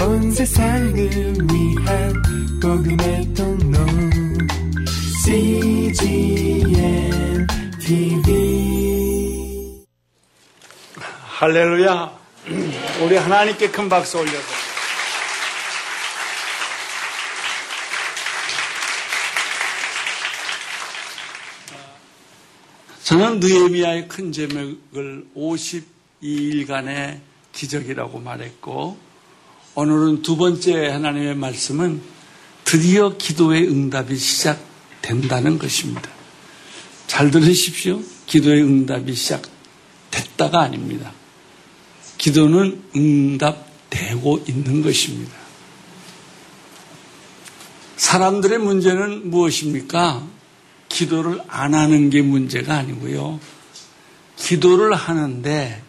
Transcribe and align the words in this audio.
온 0.00 0.30
세상을 0.30 0.94
위한 0.96 2.22
복음의 2.60 3.34
통로 3.34 3.78
CGM 5.24 6.66
TV 7.80 8.58
할렐루야. 11.38 12.18
우리 13.04 13.16
하나님께 13.16 13.70
큰 13.70 13.88
박수 13.88 14.18
올려서. 14.18 14.68
저는 23.04 23.40
느에미아의 23.40 24.08
큰 24.08 24.32
제목을 24.32 25.26
52일간의 25.34 27.20
기적이라고 27.52 28.18
말했고 28.18 28.98
오늘은 29.80 30.22
두 30.22 30.36
번째 30.36 30.88
하나님의 30.88 31.36
말씀은 31.36 32.02
드디어 32.64 33.16
기도의 33.16 33.68
응답이 33.68 34.16
시작된다는 34.16 35.56
것입니다. 35.56 36.10
잘 37.06 37.30
들으십시오. 37.30 38.02
기도의 38.26 38.64
응답이 38.64 39.14
시작됐다가 39.14 40.62
아닙니다. 40.62 41.12
기도는 42.16 42.82
응답되고 42.96 44.46
있는 44.48 44.82
것입니다. 44.82 45.32
사람들의 47.98 48.58
문제는 48.58 49.30
무엇입니까? 49.30 50.26
기도를 50.88 51.40
안 51.46 51.74
하는 51.74 52.10
게 52.10 52.20
문제가 52.22 52.78
아니고요. 52.78 53.38
기도를 54.34 54.96
하는데 54.96 55.84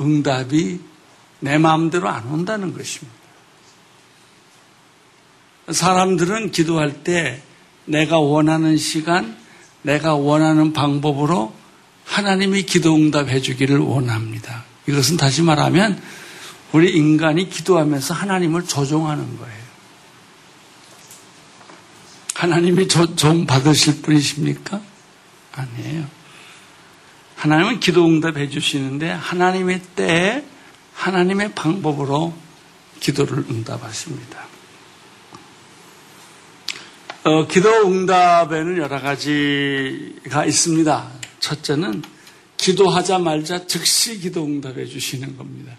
응답이 0.00 0.91
내 1.42 1.58
마음대로 1.58 2.08
안 2.08 2.24
온다는 2.28 2.72
것입니다. 2.72 3.12
사람들은 5.70 6.52
기도할 6.52 7.02
때 7.02 7.42
내가 7.84 8.20
원하는 8.20 8.76
시간, 8.76 9.36
내가 9.82 10.14
원하는 10.14 10.72
방법으로 10.72 11.52
하나님이 12.04 12.62
기도 12.62 12.94
응답해 12.94 13.40
주기를 13.40 13.78
원합니다. 13.78 14.64
이것은 14.86 15.16
다시 15.16 15.42
말하면 15.42 16.00
우리 16.70 16.92
인간이 16.92 17.48
기도하면서 17.50 18.14
하나님을 18.14 18.66
조종하는 18.66 19.36
거예요. 19.38 19.62
하나님이 22.34 22.86
종 22.86 23.46
받으실 23.46 24.00
분이십니까? 24.02 24.80
아니에요. 25.52 26.06
하나님은 27.34 27.80
기도 27.80 28.06
응답해 28.06 28.48
주시는데 28.48 29.10
하나님의 29.10 29.82
때에 29.96 30.51
하나님의 30.94 31.54
방법으로 31.54 32.34
기도를 33.00 33.38
응답하십니다. 33.50 34.46
어, 37.24 37.46
기도 37.46 37.86
응답에는 37.86 38.78
여러 38.78 39.00
가지가 39.00 40.44
있습니다. 40.44 41.10
첫째는 41.40 42.02
기도하자 42.56 43.18
말자 43.18 43.66
즉시 43.66 44.18
기도 44.18 44.44
응답해 44.44 44.86
주시는 44.86 45.36
겁니다. 45.36 45.76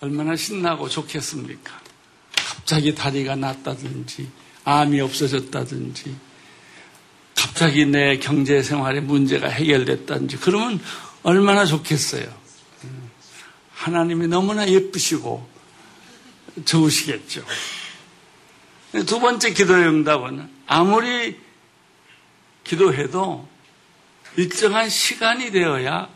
얼마나 0.00 0.36
신나고 0.36 0.88
좋겠습니까? 0.88 1.80
갑자기 2.36 2.94
다리가 2.94 3.36
났다든지 3.36 4.28
암이 4.64 5.00
없어졌다든지 5.00 6.16
갑자기 7.34 7.86
내 7.86 8.18
경제 8.18 8.62
생활에 8.62 9.00
문제가 9.00 9.48
해결됐다든지 9.48 10.38
그러면 10.38 10.80
얼마나 11.22 11.64
좋겠어요. 11.64 12.26
하나님이 13.76 14.26
너무나 14.26 14.66
예쁘시고 14.68 15.48
좋으시겠죠. 16.64 17.44
두 19.06 19.20
번째 19.20 19.52
기도의 19.52 19.86
응답은 19.86 20.48
아무리 20.66 21.38
기도해도 22.64 23.46
일정한 24.36 24.88
시간이 24.88 25.50
되어야 25.50 26.08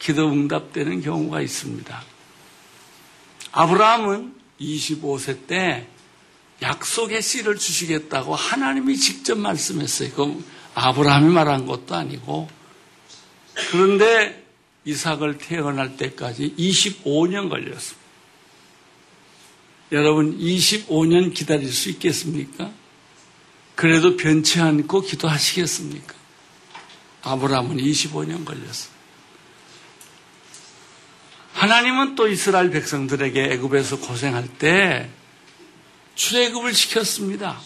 기도 0.00 0.28
응답되는 0.28 1.00
경우가 1.00 1.40
있습니다. 1.40 2.02
아브라함은 3.52 4.34
25세 4.60 5.46
때 5.46 5.86
약속의 6.62 7.22
씨를 7.22 7.56
주시겠다고 7.56 8.34
하나님이 8.34 8.96
직접 8.96 9.38
말씀했어요. 9.38 10.10
그럼 10.12 10.44
아브라함이 10.74 11.32
말한 11.32 11.66
것도 11.66 11.94
아니고 11.94 12.48
그런데 13.70 14.43
이삭을 14.84 15.38
태어날 15.38 15.96
때까지 15.96 16.54
25년 16.58 17.48
걸렸습니다. 17.48 18.04
여러분 19.92 20.38
25년 20.38 21.32
기다릴 21.34 21.72
수 21.72 21.90
있겠습니까? 21.90 22.70
그래도 23.74 24.16
변치 24.16 24.60
않고 24.60 25.02
기도하시겠습니까? 25.02 26.14
아브라함은 27.22 27.76
25년 27.78 28.44
걸렸습니다. 28.44 28.94
하나님은 31.54 32.14
또 32.14 32.28
이스라엘 32.28 32.70
백성들에게 32.70 33.42
애굽에서 33.52 34.00
고생할 34.00 34.48
때 34.58 35.08
출애굽을 36.14 36.74
시켰습니다. 36.74 37.58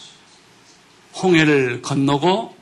홍해를 1.21 1.81
건너고 1.81 2.55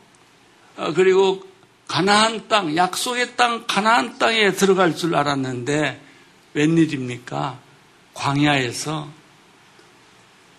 어, 0.78 0.94
그리고 0.94 1.47
가나안 1.88 2.48
땅, 2.48 2.76
약속의 2.76 3.36
땅 3.38 3.66
가나안 3.66 4.18
땅에 4.18 4.52
들어갈 4.52 4.96
줄 4.96 5.16
알았는데 5.16 6.02
웬일입니까? 6.54 7.60
광야에서 8.14 9.10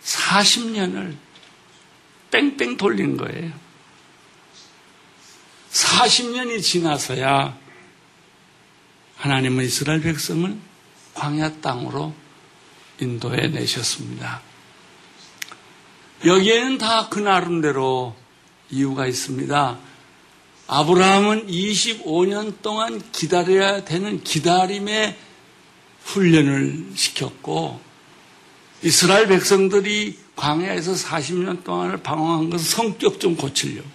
40년을 0.03 1.17
뺑뺑 2.31 2.77
돌린 2.77 3.17
거예요. 3.17 3.53
40년이 5.71 6.63
지나서야 6.63 7.57
하나님은 9.17 9.65
이스라엘 9.65 10.01
백성을 10.01 10.57
광야 11.15 11.61
땅으로 11.61 12.15
인도해 13.01 13.49
내셨습니다. 13.49 14.41
여기에는 16.25 16.79
다 16.79 17.09
그 17.11 17.19
나름대로 17.19 18.17
이유가 18.71 19.07
있습니다. 19.07 19.79
아브라함은 20.69 21.47
25년 21.47 22.61
동안 22.61 23.01
기다려야 23.11 23.85
되는 23.85 24.23
기다림의 24.23 25.17
훈련을 26.05 26.93
시켰고 26.95 27.81
이스라엘 28.83 29.27
백성들이 29.29 30.19
광야에서 30.37 30.93
40년 30.93 31.65
동안을 31.65 32.03
방황한 32.03 32.51
것은 32.51 32.65
성격 32.65 33.19
좀 33.19 33.35
고치려고. 33.35 33.89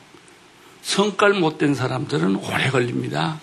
성깔 0.82 1.34
못된 1.34 1.76
사람들은 1.76 2.36
오래 2.36 2.70
걸립니다. 2.70 3.40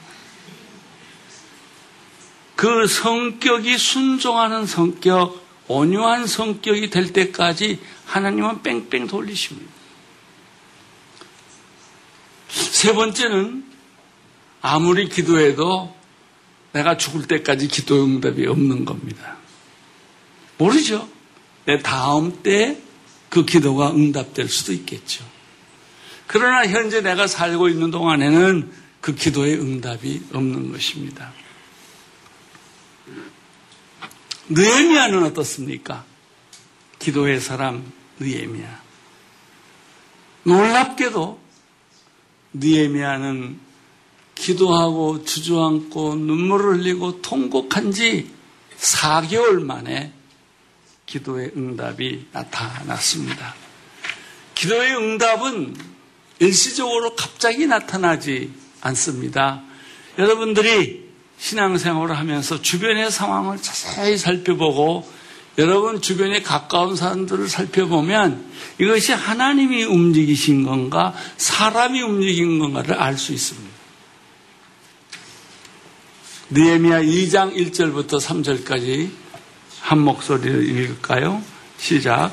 그 2.56 2.86
성격이 2.86 3.78
순종하는 3.78 4.66
성격, 4.66 5.40
온유한 5.66 6.26
성격이 6.26 6.90
될 6.90 7.12
때까지 7.12 7.78
하나님은 8.04 8.62
뺑뺑 8.62 9.06
돌리십니다. 9.06 9.79
세 12.50 12.92
번째는 12.92 13.64
아무리 14.60 15.08
기도해도 15.08 15.94
내가 16.72 16.96
죽을 16.96 17.26
때까지 17.26 17.68
기도 17.68 18.04
응답이 18.04 18.46
없는 18.46 18.84
겁니다. 18.84 19.36
모르죠. 20.58 21.08
내 21.64 21.78
다음 21.78 22.42
때 22.42 22.90
그 23.30 23.44
기도가 23.44 23.92
응답될 23.92 24.48
수도 24.48 24.72
있겠죠. 24.72 25.24
그러나 26.26 26.66
현재 26.66 27.00
내가 27.00 27.26
살고 27.26 27.68
있는 27.68 27.90
동안에는 27.90 28.70
그 29.00 29.14
기도의 29.14 29.54
응답이 29.54 30.24
없는 30.32 30.72
것입니다. 30.72 31.32
느에미아는 34.48 35.22
어떻습니까? 35.24 36.04
기도의 36.98 37.40
사람 37.40 37.90
느에미아. 38.18 38.80
놀랍게도 40.42 41.39
느에미아는 42.52 43.58
기도하고 44.34 45.24
주저앉고 45.24 46.16
눈물을 46.16 46.78
흘리고 46.78 47.20
통곡한 47.20 47.92
지 47.92 48.30
4개월 48.78 49.62
만에 49.62 50.12
기도의 51.06 51.52
응답이 51.56 52.28
나타났습니다. 52.32 53.54
기도의 54.54 54.96
응답은 54.96 55.76
일시적으로 56.38 57.14
갑자기 57.16 57.66
나타나지 57.66 58.50
않습니다. 58.80 59.62
여러분들이 60.18 61.10
신앙생활을 61.38 62.16
하면서 62.16 62.60
주변의 62.60 63.10
상황을 63.10 63.60
자세히 63.60 64.16
살펴보고 64.16 65.10
여러분 65.58 66.00
주변에 66.00 66.42
가까운 66.42 66.96
사람들을 66.96 67.48
살펴보면 67.48 68.44
이것이 68.78 69.12
하나님이 69.12 69.84
움직이신 69.84 70.62
건가 70.64 71.12
사람이 71.36 72.00
움직인 72.02 72.58
건가를 72.58 72.94
알 72.94 73.16
수 73.18 73.32
있습니다. 73.32 73.68
느헤미야 76.50 77.02
2장 77.02 77.54
1절부터 77.54 78.20
3절까지 78.20 79.10
한 79.80 79.98
목소리를 80.00 80.68
읽을까요? 80.68 81.42
시작. 81.78 82.32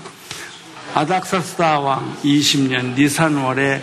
아닥사스다 0.96 1.80
왕 1.80 2.18
20년 2.24 2.96
니산월에 2.96 3.82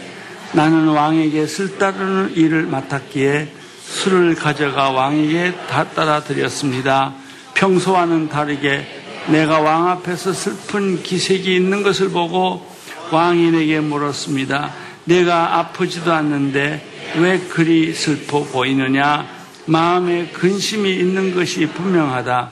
나는 0.53 0.89
왕에게 0.89 1.47
쓸따르는 1.47 2.37
일을 2.37 2.67
맡았기에 2.67 3.53
술을 3.87 4.35
가져가 4.35 4.91
왕에게 4.91 5.55
다 5.69 5.89
따라 5.91 6.25
드렸습니다. 6.25 7.15
평소와는 7.55 8.29
다르게 8.29 9.04
내가 9.29 9.61
왕 9.61 9.89
앞에서 9.89 10.33
슬픈 10.33 11.03
기색이 11.03 11.55
있는 11.55 11.83
것을 11.83 12.11
보고 12.11 12.67
왕이 13.11 13.53
내게 13.53 13.81
물었습니다. 13.81 14.73
내가 15.05 15.59
아프지도 15.59 16.13
않는데 16.13 17.13
왜 17.17 17.39
그리 17.39 17.95
슬퍼 17.95 18.45
보이느냐? 18.45 19.27
마음에 19.67 20.27
근심이 20.29 20.91
있는 20.91 21.35
것이 21.35 21.67
분명하다. 21.67 22.51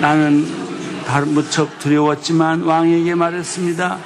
나는 0.00 0.46
무척 1.26 1.78
두려웠지만 1.78 2.62
왕에게 2.62 3.14
말했습니다. 3.14 3.98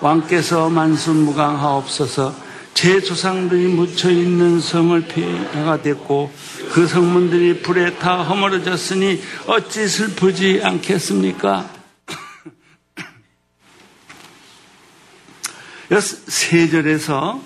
왕께서 0.00 0.68
만순무강하옵소서 0.68 2.51
제 2.74 3.00
조상들이 3.00 3.68
묻혀 3.68 4.10
있는 4.10 4.60
성을 4.60 5.00
피해가 5.06 5.82
됐고 5.82 6.32
그 6.72 6.86
성문들이 6.86 7.62
불에 7.62 7.94
타 7.98 8.22
허물어졌으니 8.22 9.22
어찌 9.46 9.86
슬프지 9.86 10.60
않겠습니까? 10.62 11.70
세 16.28 16.68
절에서 16.70 17.42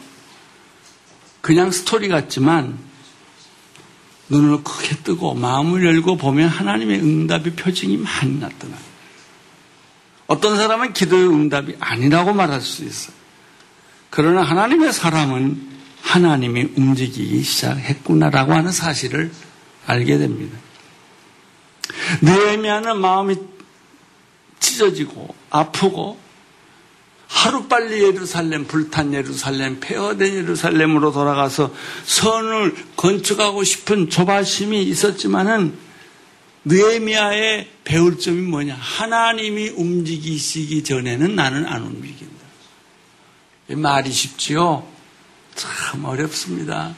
그냥 1.40 1.70
스토리 1.70 2.08
같지만 2.08 2.78
눈을 4.28 4.62
크게 4.64 4.96
뜨고 5.02 5.34
마음을 5.34 5.84
열고 5.84 6.16
보면 6.16 6.48
하나님의 6.48 7.00
응답의 7.00 7.52
표징이 7.54 7.96
많이 7.98 8.38
나타나요. 8.38 8.80
어떤 10.26 10.56
사람은 10.56 10.92
기도의 10.92 11.28
응답이 11.28 11.76
아니라고 11.78 12.32
말할 12.32 12.60
수 12.60 12.84
있어요. 12.84 13.15
그러나 14.10 14.42
하나님의 14.42 14.92
사람은 14.92 15.76
하나님이 16.02 16.72
움직이기 16.76 17.42
시작했구나라고 17.42 18.52
하는 18.54 18.70
사실을 18.70 19.30
알게 19.86 20.18
됩니다. 20.18 20.58
느헤미야는 22.22 23.00
마음이 23.00 23.36
찢어지고 24.60 25.34
아프고 25.50 26.18
하루빨리 27.28 28.02
예루살렘, 28.04 28.66
불탄 28.66 29.12
예루살렘, 29.12 29.80
폐허된 29.80 30.34
예루살렘으로 30.34 31.12
돌아가서 31.12 31.74
선을 32.04 32.74
건축하고 32.96 33.64
싶은 33.64 34.10
조바심이 34.10 34.82
있었지만은 34.84 35.76
느헤미야의 36.64 37.68
배울 37.84 38.18
점이 38.18 38.42
뭐냐? 38.42 38.76
하나님이 38.78 39.70
움직이시기 39.70 40.84
전에는 40.84 41.34
나는 41.34 41.66
안 41.66 41.82
움직인다. 41.82 42.35
말이 43.68 44.12
쉽지요? 44.12 44.86
참 45.54 46.04
어렵습니다. 46.04 46.94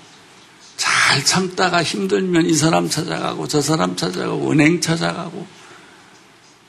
잘 0.76 1.24
참다가 1.24 1.82
힘들면 1.82 2.46
이 2.46 2.54
사람 2.54 2.88
찾아가고 2.88 3.48
저 3.48 3.60
사람 3.60 3.96
찾아가고 3.96 4.50
은행 4.50 4.80
찾아가고 4.80 5.46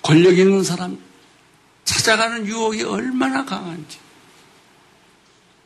권력 0.02 0.38
있는 0.38 0.64
사람 0.64 0.98
찾아가는 1.84 2.46
유혹이 2.46 2.84
얼마나 2.84 3.46
강한지. 3.46 3.98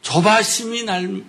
조바심이 0.01 0.83
날, 0.83 1.23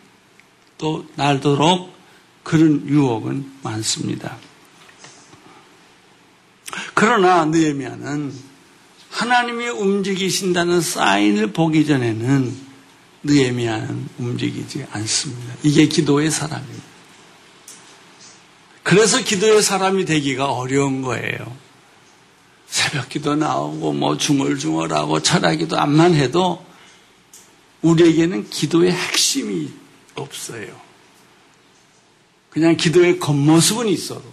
또 0.78 1.06
날도록 1.16 1.94
그런 2.42 2.86
유혹은 2.88 3.52
많습니다. 3.62 4.36
그러나 6.94 7.44
느헤미야는 7.44 8.34
하나님이 9.10 9.68
움직이신다는 9.68 10.80
사인을 10.80 11.52
보기 11.52 11.86
전에는 11.86 12.63
느헤미야는 13.24 14.08
움직이지 14.18 14.86
않습니다. 14.90 15.54
이게 15.62 15.86
기도의 15.86 16.30
사람입니다. 16.30 16.84
그래서 18.82 19.22
기도의 19.22 19.62
사람이 19.62 20.04
되기가 20.04 20.52
어려운 20.52 21.02
거예요. 21.02 21.56
새벽 22.66 23.08
기도 23.08 23.34
나오고 23.34 23.92
뭐 23.94 24.16
중얼중얼하고 24.16 25.22
철학기도 25.22 25.78
암만 25.78 26.14
해도 26.14 26.64
우리에게는 27.82 28.50
기도의 28.50 28.92
핵심이 28.92 29.70
없어요. 30.14 30.80
그냥 32.50 32.76
기도의 32.76 33.18
겉모습은 33.18 33.88
있어도 33.88 34.32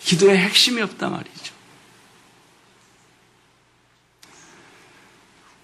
기도의 0.00 0.38
핵심이 0.38 0.80
없단 0.82 1.12
말이죠. 1.12 1.57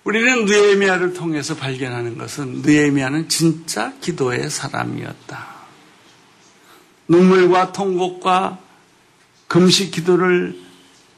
우리는 0.05 0.45
느에미아를 0.45 1.15
통해서 1.15 1.57
발견하는 1.57 2.19
것은 2.19 2.63
느에미아는 2.63 3.31
진짜 3.31 3.95
기도의 4.01 4.51
사람이었다. 4.51 5.55
눈물과 7.09 7.73
통곡과 7.73 8.59
금식 9.49 9.91
기도를 9.93 10.61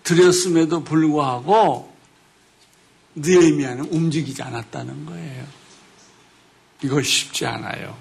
드렸음에도 0.04 0.84
불구하고 0.84 1.92
느에미아는 3.16 3.86
움직이지 3.86 4.42
않았다는 4.42 5.06
거예요. 5.06 5.46
이거 6.84 7.02
쉽지 7.02 7.44
않아요. 7.46 7.96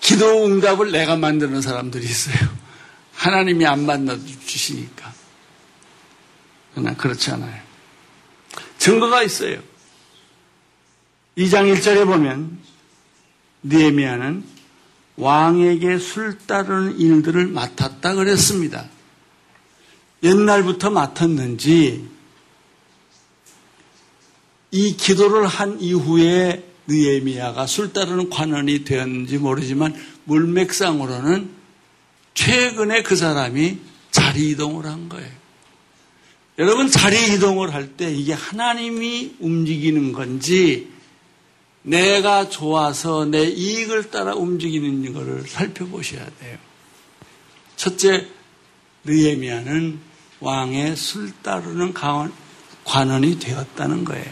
기도 0.00 0.44
응답을 0.44 0.90
내가 0.90 1.16
만드는 1.16 1.62
사람들이 1.62 2.04
있어요. 2.04 2.48
하나님이 3.14 3.64
안 3.66 3.86
만나 3.86 4.16
주시니까. 4.16 5.12
그러나 6.72 6.96
그렇지 6.96 7.30
않아요. 7.30 7.71
증거가 8.82 9.22
있어요. 9.22 9.60
2장 11.38 11.72
1절에 11.72 12.04
보면 12.04 12.58
니에미아는 13.62 14.42
왕에게 15.14 15.98
술 15.98 16.36
따르는 16.36 16.98
일들을 16.98 17.46
맡았다 17.46 18.14
그랬습니다. 18.16 18.88
옛날부터 20.24 20.90
맡았는지 20.90 22.08
이 24.72 24.96
기도를 24.96 25.46
한 25.46 25.80
이후에 25.80 26.68
느에미아가 26.88 27.68
술 27.68 27.92
따르는 27.92 28.30
관원이 28.30 28.82
되었는지 28.82 29.38
모르지만 29.38 29.94
물맥상으로는 30.24 31.50
최근에 32.34 33.04
그 33.04 33.14
사람이 33.14 33.78
자리 34.10 34.50
이동을 34.50 34.86
한 34.86 35.08
거예요. 35.08 35.41
여러분 36.58 36.88
자리 36.88 37.34
이동을 37.34 37.72
할 37.72 37.96
때 37.96 38.12
이게 38.12 38.32
하나님이 38.32 39.36
움직이는 39.40 40.12
건지 40.12 40.90
내가 41.82 42.48
좋아서 42.48 43.24
내 43.24 43.44
이익을 43.44 44.10
따라 44.10 44.34
움직이는 44.34 45.12
것을 45.12 45.48
살펴보셔야 45.48 46.24
돼요. 46.40 46.58
첫째, 47.76 48.28
느에미아는 49.04 49.98
왕의 50.40 50.96
술 50.96 51.32
따르는 51.42 51.94
관원이 52.84 53.38
되었다는 53.38 54.04
거예요. 54.04 54.30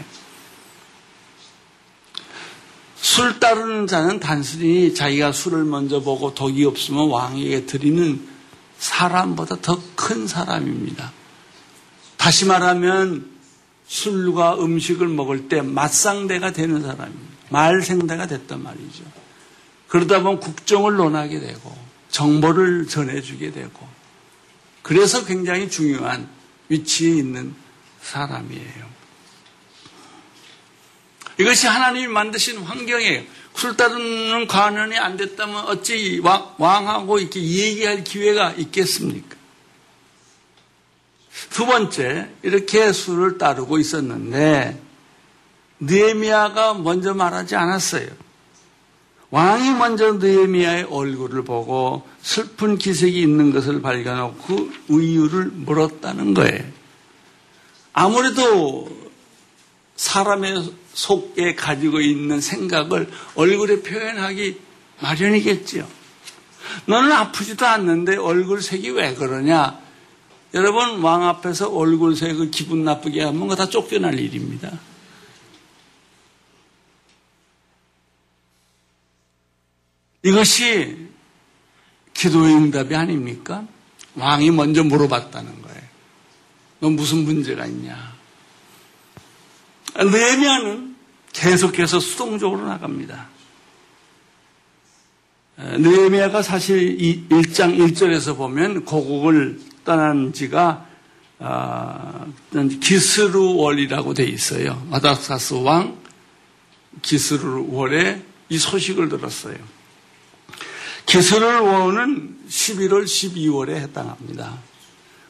술 2.95 3.39
따르는 3.39 3.87
자는 3.87 4.19
단순히 4.19 4.93
자기가 4.93 5.31
술을 5.33 5.65
먼저 5.65 6.01
보고 6.01 6.33
독이 6.33 6.63
없으면 6.65 7.09
왕에게 7.09 7.65
드리는 7.65 8.25
사람보다 8.77 9.57
더 9.61 9.81
큰 9.95 10.27
사람입니다. 10.27 11.11
다시 12.21 12.45
말하면 12.45 13.31
술과 13.87 14.63
음식을 14.63 15.07
먹을 15.07 15.49
때 15.49 15.63
맞상대가 15.63 16.51
되는 16.51 16.79
사람입니다. 16.79 17.35
말생대가 17.49 18.27
됐단 18.27 18.61
말이죠. 18.61 19.03
그러다 19.87 20.21
보면 20.21 20.39
국정을 20.39 20.97
논하게 20.97 21.39
되고 21.39 21.75
정보를 22.11 22.87
전해주게 22.87 23.51
되고 23.51 23.87
그래서 24.83 25.25
굉장히 25.25 25.67
중요한 25.67 26.29
위치에 26.69 27.09
있는 27.09 27.55
사람이에요. 28.03 28.91
이것이 31.39 31.65
하나님이 31.65 32.05
만드신 32.07 32.59
환경이에요. 32.59 33.23
술 33.55 33.75
따르는 33.75 34.45
관원이 34.45 34.95
안 34.95 35.17
됐다면 35.17 35.65
어찌 35.65 36.21
왕하고 36.59 37.17
이렇게 37.17 37.41
얘기할 37.41 38.03
기회가 38.03 38.51
있겠습니까? 38.51 39.40
두 41.49 41.65
번째, 41.65 42.29
이렇게 42.43 42.91
술을 42.91 43.37
따르고 43.37 43.79
있었는데, 43.79 44.79
느에미아가 45.79 46.75
먼저 46.75 47.13
말하지 47.13 47.55
않았어요. 47.55 48.07
왕이 49.31 49.71
먼저 49.75 50.13
느에미아의 50.13 50.87
얼굴을 50.89 51.43
보고 51.43 52.07
슬픈 52.21 52.77
기색이 52.77 53.19
있는 53.19 53.51
것을 53.53 53.81
발견하고 53.81 54.35
그 54.87 55.01
이유를 55.01 55.45
물었다는 55.45 56.33
거예요. 56.33 56.63
아무래도 57.93 58.89
사람의 59.95 60.73
속에 60.93 61.55
가지고 61.55 62.01
있는 62.01 62.41
생각을 62.41 63.09
얼굴에 63.35 63.81
표현하기 63.81 64.59
마련이겠지요. 65.01 65.87
너는 66.85 67.11
아프지도 67.11 67.65
않는데 67.65 68.17
얼굴 68.17 68.61
색이 68.61 68.91
왜 68.91 69.15
그러냐? 69.15 69.79
여러분 70.53 71.01
왕 71.01 71.23
앞에서 71.23 71.69
얼굴새 71.73 72.33
그 72.33 72.49
기분 72.49 72.83
나쁘게 72.83 73.23
하면 73.23 73.41
그거 73.41 73.55
다 73.55 73.69
쫓겨날 73.69 74.19
일입니다. 74.19 74.71
이것이 80.23 81.09
기도의 82.13 82.53
응답이 82.53 82.95
아닙니까? 82.95 83.65
왕이 84.15 84.51
먼저 84.51 84.83
물어봤다는 84.83 85.61
거예요. 85.61 85.81
너 86.79 86.89
무슨 86.89 87.23
문제가 87.23 87.65
있냐? 87.65 88.13
느헤미야는 89.95 90.95
계속해서 91.33 91.99
수동적으로 91.99 92.67
나갑니다. 92.67 93.29
느헤미야가 95.57 96.41
사실 96.41 97.01
이 97.01 97.27
1장 97.29 97.77
1절에서 97.77 98.35
보면 98.35 98.85
고국을 98.85 99.59
떠난 99.83 100.33
지가 100.33 100.87
아, 101.39 102.27
기스루월이라고 102.51 104.13
돼 104.13 104.25
있어요. 104.25 104.85
아닥사스 104.91 105.55
왕 105.55 105.99
기스루월에 107.01 108.23
이 108.49 108.57
소식을 108.57 109.09
들었어요. 109.09 109.57
기스루월은 111.07 112.37
11월, 112.47 113.05
12월에 113.05 113.75
해당합니다. 113.75 114.59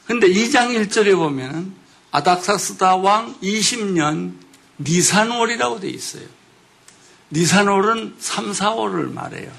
근데 0.06 0.28
2장 0.28 0.76
1절에 0.76 1.16
보면 1.16 1.74
아닥사스다 2.10 2.96
왕 2.96 3.34
20년 3.40 4.34
니산월이라고 4.78 5.80
돼 5.80 5.88
있어요. 5.88 6.26
니산월은 7.30 8.16
3, 8.18 8.52
4월을 8.52 9.12
말해요. 9.12 9.50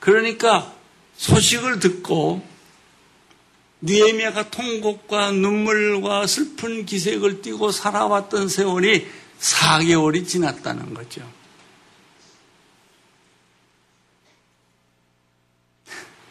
그러니까 0.00 0.72
소식을 1.16 1.80
듣고 1.80 2.42
니에미아가 3.82 4.50
통곡과 4.50 5.32
눈물과 5.32 6.26
슬픈 6.26 6.84
기색을 6.84 7.42
띠고 7.42 7.70
살아왔던 7.70 8.48
세월이 8.48 9.06
4개월이 9.38 10.26
지났다는 10.26 10.94
거죠. 10.94 11.22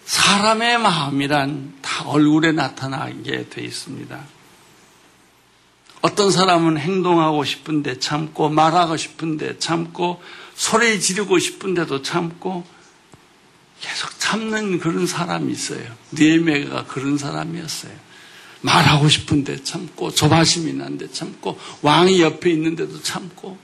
사람의 0.05 0.79
마음이란 0.79 1.77
다 1.81 2.07
얼굴에 2.07 2.51
나타나게 2.51 3.49
돼 3.49 3.61
있습니다. 3.61 4.19
어떤 6.01 6.31
사람은 6.31 6.77
행동하고 6.77 7.43
싶은데 7.43 7.99
참고 7.99 8.49
말하고 8.49 8.97
싶은데 8.97 9.57
참고 9.59 10.21
소리 10.53 10.99
지르고 10.99 11.39
싶은데도 11.39 12.01
참고 12.01 12.65
계속 13.79 14.19
참는 14.19 14.79
그런 14.79 15.05
사람이 15.05 15.51
있어요. 15.51 15.95
니에메가 16.13 16.85
그런 16.85 17.17
사람이었어요. 17.17 18.07
말하고 18.61 19.07
싶은데 19.07 19.63
참고 19.63 20.11
조바심이 20.11 20.73
난데 20.73 21.11
참고 21.11 21.59
왕이 21.81 22.21
옆에 22.21 22.49
있는데도 22.51 23.01
참고 23.01 23.57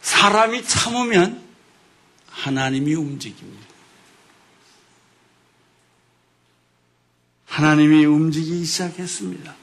사람이 0.00 0.64
참으면 0.64 1.42
하나님이 2.28 2.94
움직입니다. 2.94 3.68
하나님이 7.46 8.06
움직이기 8.06 8.64
시작했습니다. 8.64 9.54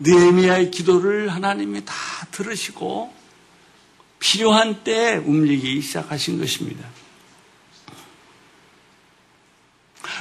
느헤미야의 0.00 0.70
기도를 0.70 1.32
하나님이 1.32 1.84
다 1.84 1.94
들으시고 2.32 3.21
필요한 4.22 4.84
때 4.84 5.16
움직이기 5.16 5.82
시작하신 5.82 6.38
것입니다. 6.38 6.88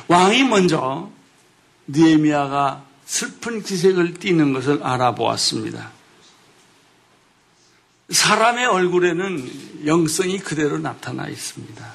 왕이 0.08 0.44
먼저 0.46 1.12
느헤미야가 1.86 2.84
슬픈 3.06 3.62
기색을 3.62 4.16
띠는 4.16 4.54
것을 4.54 4.82
알아보았습니다. 4.84 5.92
사람의 8.10 8.66
얼굴에는 8.66 9.86
영성이 9.86 10.40
그대로 10.40 10.80
나타나 10.80 11.28
있습니다. 11.28 11.94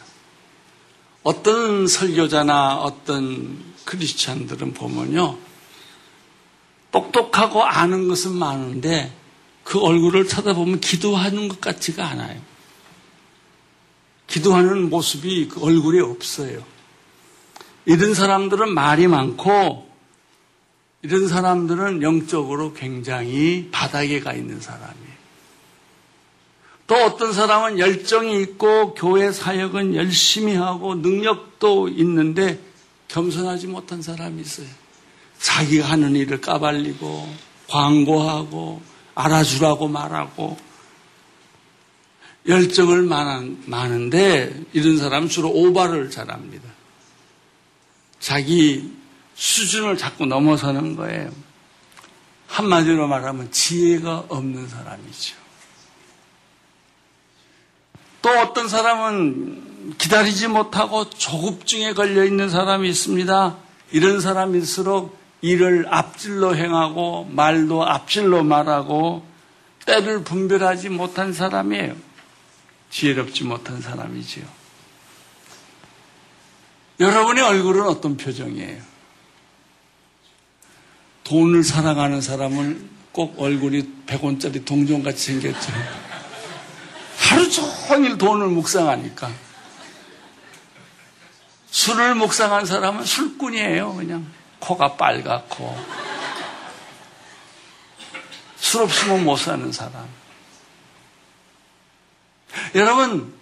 어떤 1.25 1.89
설교자나 1.89 2.77
어떤 2.77 3.65
크리스찬들은 3.85 4.75
보면요. 4.75 5.39
똑똑하고 6.93 7.65
아는 7.65 8.07
것은 8.07 8.33
많은데 8.33 9.13
그 9.67 9.81
얼굴을 9.81 10.29
쳐다보면 10.29 10.79
기도하는 10.79 11.49
것 11.49 11.61
같지가 11.61 12.07
않아요. 12.11 12.41
기도하는 14.29 14.89
모습이 14.89 15.49
그 15.49 15.61
얼굴에 15.61 16.01
없어요. 16.01 16.65
이런 17.85 18.15
사람들은 18.15 18.73
말이 18.73 19.09
많고 19.09 19.91
이런 21.03 21.27
사람들은 21.27 22.03
영적으로 22.03 22.75
굉장히 22.75 23.69
바닥에 23.73 24.21
가 24.21 24.35
있는 24.35 24.61
사람이에요. 24.61 25.17
또 26.87 26.95
어떤 26.95 27.33
사람은 27.33 27.81
열정이 27.81 28.41
있고 28.43 28.95
교회 28.95 29.33
사역은 29.33 29.97
열심히 29.97 30.55
하고 30.55 30.95
능력도 30.95 31.89
있는데 31.89 32.61
겸손하지 33.09 33.67
못한 33.67 34.01
사람이 34.01 34.41
있어요. 34.41 34.69
자기가 35.41 35.91
하는 35.91 36.15
일을 36.15 36.41
까발리고 36.41 37.29
광고하고 37.67 38.96
알아주라고 39.17 39.89
말하고 39.89 40.57
열정을 42.47 43.03
많은, 43.03 43.65
많은데 43.67 44.63
이런 44.73 44.99
사람은 44.99 45.29
주로 45.29 45.51
오바를 45.51 46.11
잘합니다. 46.11 46.69
자기 48.21 48.93
수준을 49.35 49.99
자꾸 49.99 50.27
넘어서는 50.27 50.95
거예요. 50.95 51.31
한마디로 52.47 53.09
말하면 53.09 53.51
지혜가 53.51 54.27
없는 54.29 54.69
사람이죠. 54.69 55.37
또 58.23 58.31
어떤 58.31 58.69
사람은 58.69 59.95
기다리지 59.99 60.49
못하고 60.49 61.09
조급증에 61.11 61.95
걸려 61.95 62.25
있는 62.25 62.49
사람이 62.49 62.89
있습니다. 62.89 63.57
이런 63.93 64.21
사람일수록 64.21 65.17
일을 65.43 65.87
앞질러 65.89 66.55
행하고 66.55 67.25
말도 67.31 67.87
앞질러 67.87 68.43
말하고 68.43 69.25
때를 69.85 70.25
분별하지 70.25 70.89
못한 70.89 71.33
사람이에요. 71.33 71.95
지혜롭지 72.91 73.45
못한 73.45 73.81
사람이지요. 73.81 74.45
여러분의 76.99 77.45
얼굴은 77.45 77.83
어떤 77.83 78.17
표정이에요? 78.17 78.83
돈을 81.25 81.63
사랑하는 81.63 82.21
사람은 82.21 82.89
꼭 83.13 83.41
얼굴이 83.41 84.05
100원짜리 84.07 84.65
동전같이 84.65 85.33
생겼죠. 85.33 85.73
하루 87.19 87.51
종일 87.51 88.19
돈을 88.19 88.49
묵상하니까. 88.49 89.31
술을 91.71 92.15
묵상한 92.15 92.65
사람은 92.65 93.05
술꾼이에요, 93.05 93.95
그냥. 93.95 94.27
코가 94.61 94.97
빨갛고. 94.97 95.77
술 98.57 98.83
없으면 98.83 99.25
못 99.25 99.37
사는 99.37 99.71
사람. 99.73 100.09
여러분, 102.75 103.35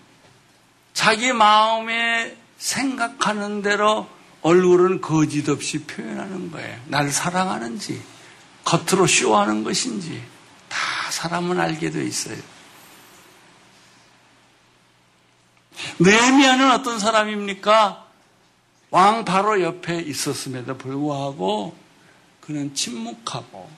자기 0.93 1.33
마음에 1.33 2.37
생각하는 2.59 3.63
대로 3.63 4.09
얼굴은 4.43 5.01
거짓 5.01 5.49
없이 5.49 5.85
표현하는 5.85 6.51
거예요. 6.51 6.79
날 6.87 7.11
사랑하는지, 7.11 8.03
겉으로 8.65 9.07
쇼하는 9.07 9.65
것인지, 9.65 10.23
다 10.69 10.79
사람은 11.11 11.59
알게 11.59 11.91
돼 11.91 12.05
있어요. 12.05 12.37
네미아는 15.99 16.71
어떤 16.73 16.99
사람입니까? 16.99 18.04
왕 18.95 19.25
바로 19.25 19.61
옆에 19.61 20.03
있었음에도 20.03 20.79
불구하고 20.79 21.75
그는 22.41 22.73
침묵하고 22.75 23.69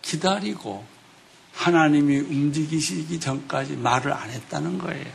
기다리고 0.00 0.84
하나님이 1.54 2.18
움직이시기 2.18 3.18
전까지 3.18 3.74
말을 3.74 4.12
안 4.12 4.30
했다는 4.30 4.78
거예요. 4.78 5.06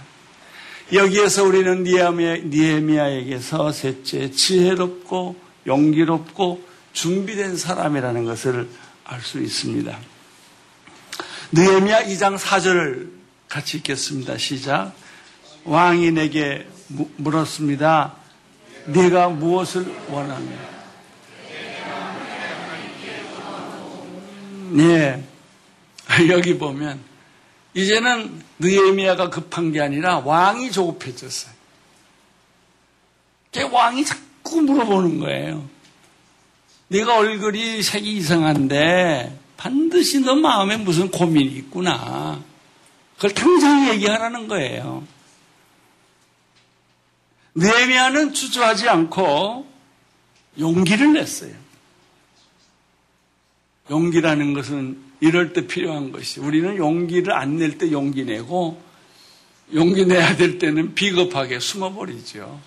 여기에서 0.91 1.45
우리는 1.45 1.83
니에미아에게서 1.83 3.71
셋째 3.71 4.29
지혜롭고 4.29 5.37
용기롭고 5.67 6.61
준비된 6.91 7.55
사람이라는 7.55 8.25
것을 8.25 8.67
알 9.05 9.21
수 9.21 9.39
있습니다. 9.39 9.97
느헤미야 11.53 12.03
2장 12.07 12.37
4절을 12.37 13.09
같이 13.47 13.77
읽겠습니다. 13.77 14.37
시작. 14.37 14.93
왕이 15.63 16.11
내게 16.11 16.67
물었습니다. 17.15 18.18
네가 18.87 19.29
무엇을 19.29 19.85
원하냐? 20.09 20.69
네. 24.71 25.23
여기 26.29 26.57
보면 26.57 26.99
이제는 27.73 28.41
느에미아가 28.59 29.29
급한 29.29 29.71
게 29.71 29.81
아니라 29.81 30.19
왕이 30.19 30.71
조급해졌어요. 30.71 31.53
왕이 33.71 34.05
자꾸 34.05 34.61
물어보는 34.61 35.19
거예요. 35.19 35.67
네가 36.89 37.17
얼굴이 37.17 37.83
색이 37.83 38.11
이상한데 38.17 39.37
반드시 39.57 40.19
너 40.21 40.35
마음에 40.35 40.77
무슨 40.77 41.09
고민이 41.09 41.51
있구나. 41.57 42.41
그걸 43.15 43.33
당장 43.33 43.89
얘기하라는 43.89 44.47
거예요. 44.47 45.03
느헤미야는 47.59 48.33
주저하지 48.33 48.87
않고 48.89 49.67
용기를 50.57 51.13
냈어요. 51.13 51.53
용기라는 53.89 54.53
것은 54.53 55.01
이럴 55.19 55.51
때 55.53 55.67
필요한 55.67 56.11
것이 56.11 56.39
우리는 56.39 56.77
용기를 56.77 57.33
안 57.33 57.57
낼 57.57 57.77
때 57.77 57.91
용기 57.91 58.23
내고 58.23 58.81
용기 59.73 60.05
내야 60.05 60.35
될 60.37 60.57
때는 60.57 60.95
비겁하게 60.95 61.59
숨어버리죠. 61.59 62.59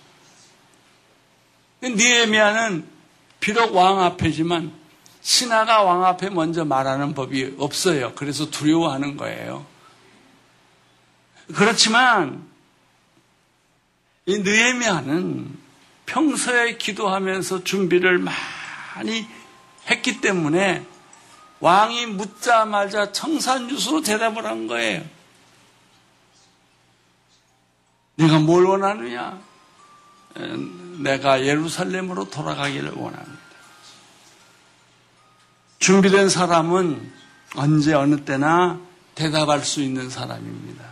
니에미아는 1.83 2.85
비록 3.41 3.75
왕 3.75 4.03
앞에지만 4.03 4.73
신하가 5.21 5.83
왕 5.83 6.05
앞에 6.05 6.31
먼저 6.31 6.65
말하는 6.65 7.15
법이 7.15 7.55
없어요. 7.59 8.13
그래서 8.15 8.51
두려워하는 8.51 9.17
거예요. 9.17 9.65
그렇지만 11.55 12.47
이 14.27 14.39
느헤미야는 14.39 15.59
평소에 16.07 16.77
기도하면서 16.77 17.65
준비를 17.65 18.19
많이 18.19 19.27
했기 19.89 20.21
때문에 20.21 20.87
왕이 21.61 22.07
묻자마자 22.07 23.13
청산유수로 23.13 24.03
대답을 24.03 24.47
한 24.47 24.67
거예요. 24.67 25.05
네가 28.17 28.41
뭘 28.41 28.65
원하느냐? 28.65 29.41
내가 30.99 31.45
예루살렘으로 31.45 32.31
돌아가기를 32.31 32.93
원합니다. 32.95 33.43
준비된 35.79 36.29
사람은 36.29 37.13
언제 37.57 37.93
어느 37.93 38.25
때나 38.25 38.81
대답할 39.15 39.65
수 39.65 39.83
있는 39.83 40.11
사람입니다. 40.11 40.92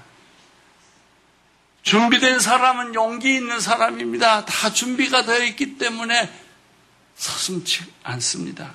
준비된 1.82 2.40
사람은 2.40 2.94
용기 2.94 3.34
있는 3.34 3.60
사람입니다. 3.60 4.44
다 4.44 4.72
준비가 4.72 5.24
되어 5.24 5.44
있기 5.44 5.78
때문에 5.78 6.30
서슴치 7.14 7.84
않습니다. 8.02 8.74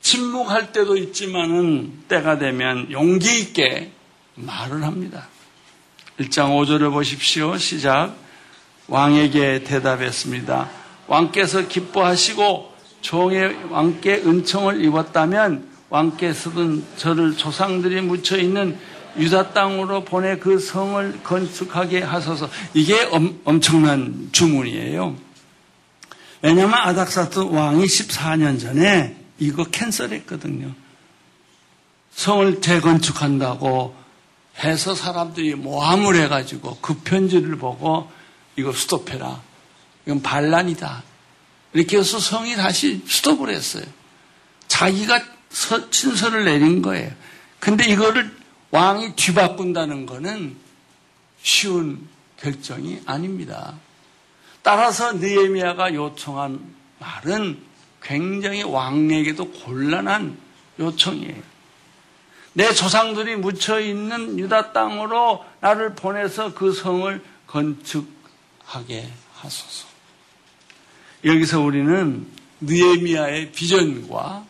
침묵할 0.00 0.72
때도 0.72 0.96
있지만은 0.96 2.04
때가 2.08 2.38
되면 2.38 2.90
용기 2.92 3.40
있게 3.40 3.92
말을 4.34 4.84
합니다. 4.84 5.28
1장 6.18 6.50
5절을 6.50 6.92
보십시오. 6.92 7.58
시작. 7.58 8.14
왕에게 8.88 9.64
대답했습니다. 9.64 10.70
왕께서 11.08 11.66
기뻐하시고 11.66 12.74
종의 13.00 13.70
왕께 13.70 14.14
은총을 14.14 14.84
입었다면 14.84 15.68
왕께서는 15.88 16.84
저를 16.96 17.36
조상들이 17.36 18.00
묻혀 18.00 18.36
있는 18.36 18.78
유다 19.18 19.52
땅으로 19.52 20.04
보내 20.04 20.38
그 20.38 20.58
성을 20.58 21.22
건축하게 21.22 22.02
하소서. 22.02 22.48
이게 22.74 23.02
엄, 23.10 23.40
엄청난 23.44 24.28
주문이에요. 24.32 25.16
왜냐하면 26.42 26.74
아닥사트 26.74 27.40
왕이 27.40 27.84
14년 27.84 28.60
전에 28.60 29.16
이거 29.38 29.64
캔슬했거든요. 29.64 30.72
성을 32.14 32.60
재건축한다고 32.60 33.94
해서 34.58 34.94
사람들이 34.94 35.54
모함을 35.54 36.16
해가지고 36.16 36.78
그 36.80 36.94
편지를 36.98 37.56
보고 37.56 38.10
이거 38.56 38.72
스톱해라. 38.72 39.42
이건 40.06 40.22
반란이다. 40.22 41.02
이렇게 41.74 41.98
해서 41.98 42.18
성이 42.18 42.56
다시 42.56 43.02
스톱을 43.06 43.50
했어요. 43.50 43.84
자기가 44.68 45.22
친서를 45.90 46.44
내린 46.44 46.80
거예요. 46.80 47.10
근데 47.58 47.86
이거를 47.86 48.34
왕이 48.76 49.16
뒤바꾼다는 49.16 50.04
것은 50.04 50.54
쉬운 51.40 52.06
결정이 52.38 53.00
아닙니다. 53.06 53.72
따라서 54.60 55.14
느에미아가 55.14 55.94
요청한 55.94 56.60
말은 56.98 57.58
굉장히 58.02 58.62
왕에게도 58.64 59.50
곤란한 59.52 60.36
요청이에요. 60.78 61.42
내 62.52 62.70
조상들이 62.74 63.36
묻혀 63.36 63.80
있는 63.80 64.38
유다 64.38 64.74
땅으로 64.74 65.42
나를 65.60 65.94
보내서 65.94 66.52
그 66.52 66.74
성을 66.74 67.24
건축하게 67.46 69.10
하소서. 69.36 69.86
여기서 71.24 71.62
우리는 71.62 72.26
느에미아의 72.60 73.52
비전과 73.52 74.44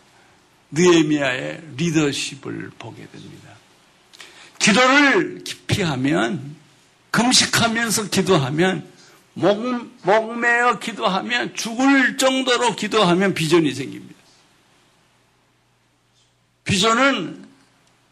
느에미아의 0.72 1.62
리더십을 1.76 2.72
보게 2.76 3.06
됩니다. 3.06 3.55
기도를 4.66 5.44
깊이 5.44 5.82
하면 5.82 6.56
금식하면서 7.12 8.08
기도하면 8.10 8.90
목, 9.34 9.60
목매어 10.02 10.80
기도하면 10.80 11.54
죽을 11.54 12.16
정도로 12.16 12.74
기도하면 12.74 13.34
비전이 13.34 13.72
생깁니다. 13.72 14.16
비전은 16.64 17.46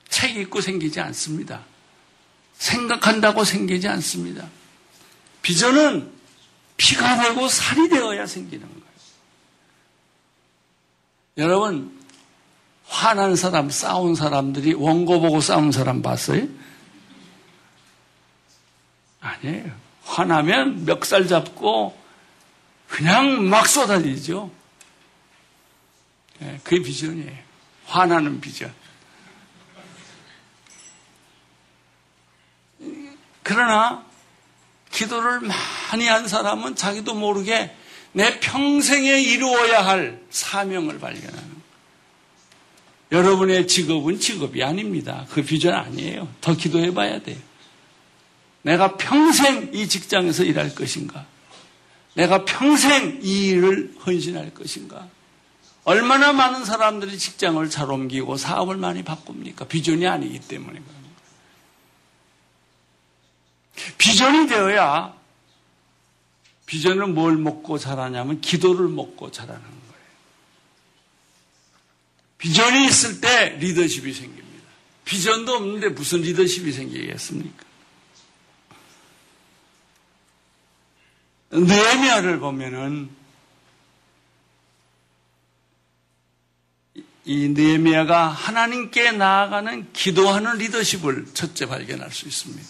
책 0.09 0.37
읽고 0.37 0.61
생기지 0.61 1.01
않습니다. 1.01 1.65
생각한다고 2.57 3.43
생기지 3.43 3.89
않습니다. 3.89 4.49
비전은 5.43 6.13
피가 6.77 7.21
되고 7.21 7.49
살이 7.49 7.89
되어야 7.89 8.27
생기는 8.27 8.65
거예요. 8.65 8.85
여러분, 11.39 12.04
화난 12.95 13.35
사람, 13.35 13.71
싸운 13.71 14.15
사람들이 14.15 14.75
원고 14.75 15.21
보고 15.21 15.41
싸운 15.41 15.73
사람 15.73 16.01
봤어요? 16.01 16.47
아니에요. 19.21 19.73
화나면 20.05 20.85
멱살 20.85 21.27
잡고 21.27 21.99
그냥 22.89 23.49
막 23.49 23.67
쏟아지죠. 23.67 24.49
네, 26.39 26.61
그게 26.63 26.83
비전이에요. 26.83 27.37
화나는 27.87 28.41
비전. 28.41 28.73
그러나 33.43 34.05
기도를 34.93 35.41
많이 35.41 36.07
한 36.07 36.29
사람은 36.29 36.77
자기도 36.77 37.15
모르게 37.15 37.75
내 38.13 38.39
평생에 38.39 39.21
이루어야 39.21 39.85
할 39.85 40.23
사명을 40.31 41.01
발견하는. 41.01 41.54
여러분의 43.15 43.69
직업은 43.69 44.19
직업이 44.19 44.65
아닙니다. 44.65 45.25
그 45.31 45.43
비전 45.43 45.73
아니에요. 45.73 46.29
더 46.41 46.57
기도해 46.57 46.93
봐야 46.93 47.23
돼요. 47.23 47.39
내가 48.63 48.97
평생 48.97 49.71
이 49.73 49.87
직장에서 49.89 50.43
일할 50.43 50.75
것인가? 50.75 51.25
내가 52.15 52.45
평생 52.45 53.21
이 53.23 53.47
일을 53.49 53.95
헌신할 54.05 54.53
것인가? 54.53 55.09
얼마나 55.85 56.33
많은 56.33 56.65
사람들이 56.65 57.17
직장을 57.17 57.71
잘 57.71 57.89
옮기고 57.89 58.37
사업을 58.37 58.79
많이 58.79 59.05
바꿉니까? 59.05 59.67
비전이 59.67 60.09
아니기 60.09 60.41
때문에 60.41 60.73
거예요. 60.73 61.05
비전이 63.97 64.49
되어야 64.49 65.15
비전은 66.67 67.15
뭘 67.15 67.37
먹고 67.37 67.79
자라냐면 67.79 68.41
기도를 68.41 68.89
먹고 68.89 69.31
자라는 69.31 69.61
거예요. 69.63 69.84
비전이 72.45 72.85
있을 72.85 73.23
때 73.23 73.57
리더십이 73.59 74.13
생깁니다. 74.13 74.69
비전도 75.07 75.55
없는데 75.55 75.89
무슨 75.89 76.21
리더십이 76.21 76.73
생기겠습니까? 76.73 77.65
느헤미야를 81.53 82.41
보면은 82.41 83.09
이 87.25 87.49
느헤미야가 87.49 88.29
하나님께 88.29 89.13
나아가는 89.13 89.91
기도하는 89.95 90.59
리더십을 90.59 91.29
첫째 91.33 91.65
발견할 91.65 92.11
수 92.11 92.29
있습니다. 92.29 92.69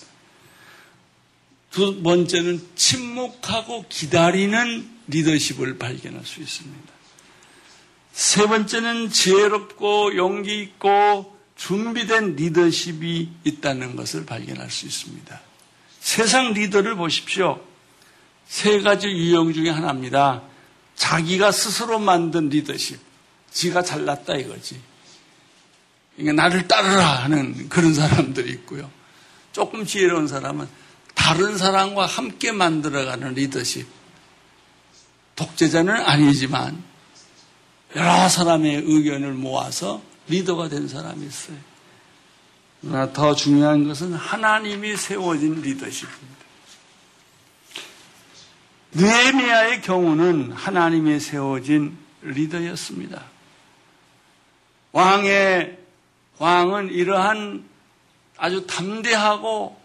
두 1.72 2.00
번째는 2.00 2.64
침묵하고 2.76 3.86
기다리는 3.88 4.88
리더십을 5.08 5.78
발견할 5.78 6.24
수 6.24 6.40
있습니다. 6.40 6.93
세 8.14 8.46
번째는 8.46 9.10
지혜롭고 9.10 10.16
용기 10.16 10.62
있고 10.62 11.36
준비된 11.56 12.36
리더십이 12.36 13.28
있다는 13.42 13.96
것을 13.96 14.24
발견할 14.24 14.70
수 14.70 14.86
있습니다. 14.86 15.40
세상 15.98 16.52
리더를 16.52 16.94
보십시오. 16.94 17.60
세 18.46 18.80
가지 18.82 19.08
유형 19.08 19.52
중에 19.52 19.68
하나입니다. 19.68 20.42
자기가 20.94 21.50
스스로 21.50 21.98
만든 21.98 22.48
리더십. 22.48 23.00
지가 23.50 23.82
잘났다 23.82 24.36
이거지. 24.36 24.80
그러니까 26.16 26.42
나를 26.42 26.68
따르라 26.68 27.24
하는 27.24 27.68
그런 27.68 27.94
사람들이 27.94 28.52
있고요. 28.52 28.88
조금 29.50 29.84
지혜로운 29.84 30.28
사람은 30.28 30.68
다른 31.14 31.58
사람과 31.58 32.06
함께 32.06 32.52
만들어가는 32.52 33.34
리더십. 33.34 33.88
독재자는 35.34 35.94
아니지만 35.94 36.93
여러 37.94 38.28
사람의 38.28 38.82
의견을 38.84 39.32
모아서 39.34 40.02
리더가 40.28 40.68
된 40.68 40.88
사람이 40.88 41.24
있어요. 41.26 41.56
그러나 42.80 43.12
더 43.12 43.34
중요한 43.34 43.86
것은 43.86 44.14
하나님이 44.14 44.96
세워진 44.96 45.62
리더십입니다. 45.62 46.44
느헤미야의 48.92 49.82
경우는 49.82 50.52
하나님이 50.52 51.20
세워진 51.20 51.96
리더였습니다. 52.22 53.24
왕의 54.92 55.78
왕은 56.38 56.90
이러한 56.92 57.64
아주 58.36 58.66
담대하고 58.66 59.80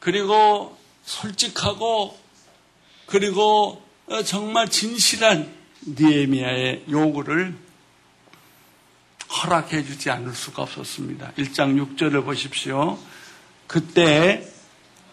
그리고 0.00 0.76
솔직하고 1.04 2.18
그리고 3.06 3.82
정말 4.24 4.68
진실한 4.68 5.52
니에미아의 5.86 6.84
요구를 6.90 7.54
허락해 9.42 9.84
주지 9.84 10.10
않을 10.10 10.32
수가 10.34 10.62
없었습니다. 10.62 11.32
1장 11.38 11.96
6절을 11.96 12.24
보십시오. 12.24 12.98
그때 13.66 14.46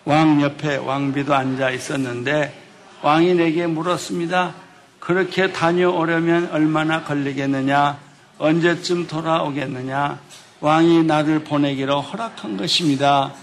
왕 0.05 0.41
옆에 0.41 0.77
왕비도 0.77 1.33
앉아 1.33 1.71
있었는데 1.71 2.59
왕이 3.01 3.35
내게 3.35 3.67
물었습니다. 3.67 4.55
그렇게 4.99 5.51
다녀오려면 5.51 6.51
얼마나 6.51 7.03
걸리겠느냐? 7.03 7.99
언제쯤 8.37 9.07
돌아오겠느냐? 9.07 10.19
왕이 10.59 11.03
나를 11.05 11.43
보내기로 11.43 12.01
허락한 12.01 12.57
것입니다. 12.57 13.33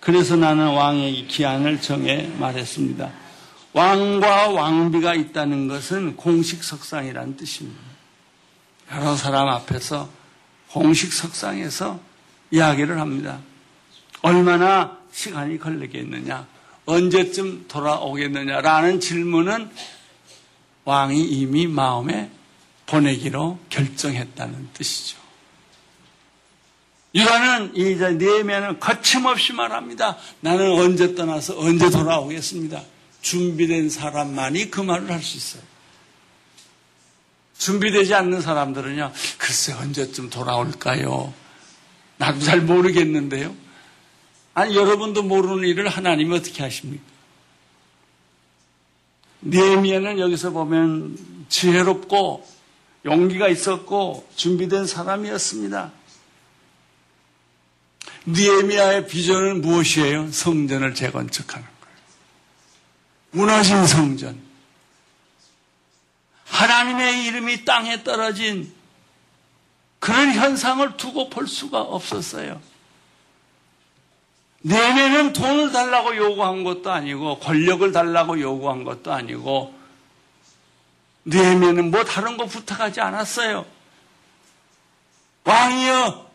그래서 0.00 0.36
나는 0.36 0.68
왕의 0.68 1.26
기한을 1.26 1.80
정해 1.80 2.30
말했습니다. 2.38 3.10
왕과 3.76 4.48
왕비가 4.48 5.14
있다는 5.14 5.68
것은 5.68 6.16
공식 6.16 6.64
석상이라는 6.64 7.36
뜻입니다. 7.36 7.78
여러 8.90 9.14
사람 9.16 9.48
앞에서 9.48 10.08
공식 10.70 11.12
석상에서 11.12 12.00
이야기를 12.50 12.98
합니다. 12.98 13.38
얼마나 14.22 14.96
시간이 15.12 15.58
걸리겠느냐, 15.58 16.46
언제쯤 16.86 17.66
돌아오겠느냐라는 17.68 18.98
질문은 18.98 19.70
왕이 20.86 21.22
이미 21.22 21.66
마음에 21.66 22.30
보내기로 22.86 23.58
결정했다는 23.68 24.70
뜻이죠. 24.72 25.18
유다는 27.14 27.76
이 27.76 27.94
네메는 27.94 28.80
거침없이 28.80 29.52
말합니다. 29.52 30.16
나는 30.40 30.72
언제 30.72 31.14
떠나서 31.14 31.58
언제 31.58 31.90
돌아오겠습니다. 31.90 32.95
준비된 33.26 33.90
사람만이 33.90 34.70
그 34.70 34.80
말을 34.80 35.10
할 35.10 35.20
수 35.20 35.36
있어요. 35.36 35.62
준비되지 37.58 38.14
않는 38.14 38.40
사람들은요, 38.40 39.12
글쎄 39.38 39.72
언제쯤 39.72 40.30
돌아올까요? 40.30 41.34
나도 42.18 42.38
잘 42.40 42.60
모르겠는데요. 42.60 43.52
아니 44.54 44.76
여러분도 44.76 45.24
모르는 45.24 45.66
일을 45.68 45.88
하나님이 45.88 46.36
어떻게 46.36 46.62
하십니까? 46.62 47.02
네미에는 49.40 50.18
여기서 50.20 50.50
보면 50.50 51.18
지혜롭고 51.48 52.46
용기가 53.06 53.48
있었고 53.48 54.28
준비된 54.36 54.86
사람이었습니다. 54.86 55.92
니에미아의 58.28 59.08
비전은 59.08 59.62
무엇이에요? 59.62 60.30
성전을 60.30 60.94
재건축하는 60.94 61.75
무너진 63.36 63.86
성전. 63.86 64.40
하나님의 66.46 67.26
이름이 67.26 67.66
땅에 67.66 68.02
떨어진 68.02 68.72
그런 69.98 70.32
현상을 70.32 70.96
두고 70.96 71.28
볼 71.28 71.46
수가 71.46 71.82
없었어요. 71.82 72.62
내면은 74.62 75.34
돈을 75.34 75.70
달라고 75.70 76.16
요구한 76.16 76.64
것도 76.64 76.90
아니고 76.90 77.38
권력을 77.40 77.92
달라고 77.92 78.40
요구한 78.40 78.84
것도 78.84 79.12
아니고 79.12 79.74
내면은 81.24 81.90
뭐 81.90 82.04
다른 82.04 82.38
거 82.38 82.46
부탁하지 82.46 83.02
않았어요. 83.02 83.66
왕이여 85.44 86.30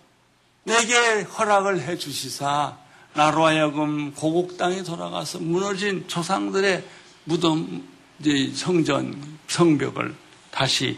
내게 0.66 1.22
허락을 1.24 1.82
해 1.82 1.98
주시사 1.98 2.78
나로 3.13 3.45
하여금 3.45 4.13
고국 4.13 4.58
땅에 4.58 4.84
돌아가서 4.84 5.39
무너진 5.39 6.08
조상들의 6.08 6.84
무덤 7.26 7.84
이제 8.19 8.52
성전 8.56 9.21
성벽을 9.47 10.15
다시 10.52 10.97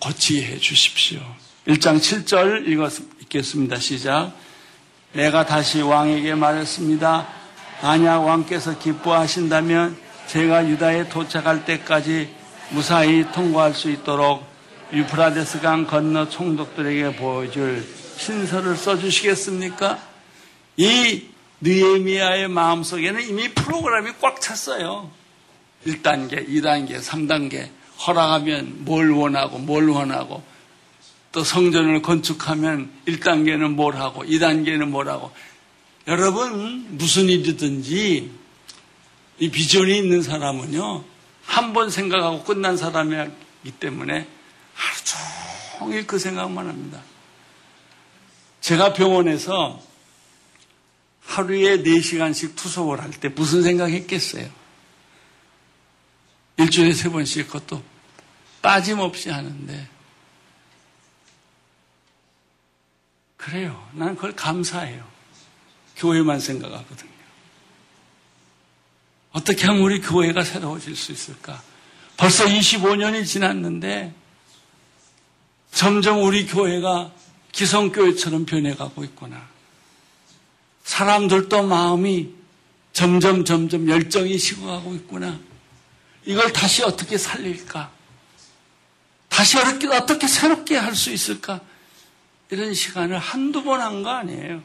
고치게 0.00 0.46
해 0.46 0.58
주십시오. 0.58 1.20
1장 1.66 1.98
7절 1.98 2.66
읽겠습니다. 3.22 3.76
시작. 3.78 4.32
내가 5.12 5.46
다시 5.46 5.80
왕에게 5.80 6.34
말했습니다. 6.34 7.28
만약 7.82 8.20
왕께서 8.20 8.78
기뻐하신다면 8.78 9.96
제가 10.26 10.68
유다에 10.68 11.08
도착할 11.08 11.64
때까지 11.64 12.28
무사히 12.70 13.24
통과할 13.32 13.74
수 13.74 13.90
있도록 13.90 14.44
유프라데스 14.92 15.60
강 15.60 15.86
건너 15.86 16.28
총독들에게 16.28 17.16
보여줄 17.16 17.86
신서를 18.16 18.76
써주시겠습니까? 18.76 20.07
이 20.78 21.26
느에미아의 21.60 22.48
마음속에는 22.48 23.28
이미 23.28 23.48
프로그램이 23.52 24.12
꽉 24.20 24.40
찼어요. 24.40 25.10
1단계, 25.86 26.48
2단계, 26.48 27.00
3단계 27.02 27.68
허락하면 28.06 28.84
뭘 28.84 29.10
원하고 29.10 29.58
뭘 29.58 29.88
원하고 29.88 30.42
또 31.32 31.42
성전을 31.44 32.00
건축하면 32.00 32.90
1단계는 33.06 33.72
뭘 33.74 33.96
하고 33.96 34.22
2단계는 34.24 34.88
뭘 34.88 35.08
하고 35.08 35.32
여러분 36.06 36.86
무슨 36.96 37.24
일이든지 37.28 38.30
이 39.40 39.50
비전이 39.50 39.98
있는 39.98 40.22
사람은요 40.22 41.04
한 41.44 41.72
번 41.72 41.90
생각하고 41.90 42.44
끝난 42.44 42.76
사람이기 42.76 43.72
때문에 43.80 44.28
하루 44.74 44.96
종일 45.80 46.06
그 46.06 46.18
생각만 46.18 46.68
합니다. 46.68 47.00
제가 48.60 48.92
병원에서 48.92 49.80
하루에 51.28 51.82
4시간씩 51.82 52.56
투석을 52.56 53.00
할 53.02 53.10
때 53.10 53.28
무슨 53.28 53.62
생각했겠어요? 53.62 54.48
일주일에 56.56 56.92
세 56.92 57.08
번씩 57.10 57.46
그것도 57.46 57.82
빠짐없이 58.62 59.30
하는데 59.30 59.88
그래요. 63.36 63.88
난 63.92 64.14
그걸 64.16 64.34
감사해요. 64.34 65.06
교회만 65.96 66.40
생각하거든요. 66.40 67.10
어떻게 69.32 69.66
하면 69.66 69.82
우리 69.82 70.00
교회가 70.00 70.42
새로워질 70.42 70.96
수 70.96 71.12
있을까? 71.12 71.62
벌써 72.16 72.44
25년이 72.46 73.24
지났는데 73.26 74.12
점점 75.70 76.22
우리 76.24 76.46
교회가 76.46 77.12
기성교회처럼 77.52 78.46
변해가고 78.46 79.04
있구나. 79.04 79.48
사람들도 80.92 81.64
마음이 81.64 82.30
점점 82.94 83.44
점점 83.44 83.86
열정이 83.90 84.38
식어가고 84.38 84.94
있구나. 84.94 85.38
이걸 86.24 86.50
다시 86.50 86.82
어떻게 86.82 87.18
살릴까? 87.18 87.92
다시 89.28 89.58
어떻게, 89.58 89.86
어떻게 89.88 90.26
새롭게 90.26 90.76
할 90.78 90.94
수 90.94 91.10
있을까? 91.12 91.60
이런 92.50 92.72
시간을 92.72 93.18
한두 93.18 93.62
번 93.62 93.82
한 93.82 94.02
거 94.02 94.08
아니에요. 94.08 94.62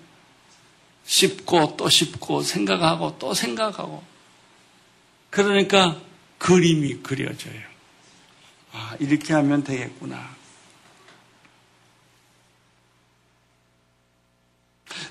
씹고 1.06 1.76
또 1.76 1.90
씹고 1.90 2.42
생각하고 2.44 3.18
또 3.20 3.34
생각하고. 3.34 4.02
그러니까 5.30 6.00
그림이 6.38 7.04
그려져요. 7.04 7.62
아, 8.72 8.96
이렇게 9.02 9.34
하면 9.34 9.66
되겠구나. 9.66 10.33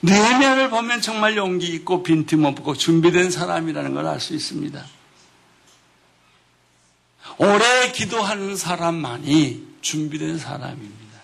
내면을 0.01 0.71
보면 0.71 1.01
정말 1.01 1.37
용기 1.37 1.67
있고 1.75 2.03
빈틈없고 2.03 2.75
준비된 2.77 3.31
사람이라는 3.31 3.95
걸 3.95 4.07
알 4.07 4.21
수 4.21 4.35
있습니다. 4.35 4.85
오래 7.39 7.93
기도하는 7.93 8.57
사람만이 8.57 9.67
준비된 9.81 10.39
사람입니다. 10.39 11.19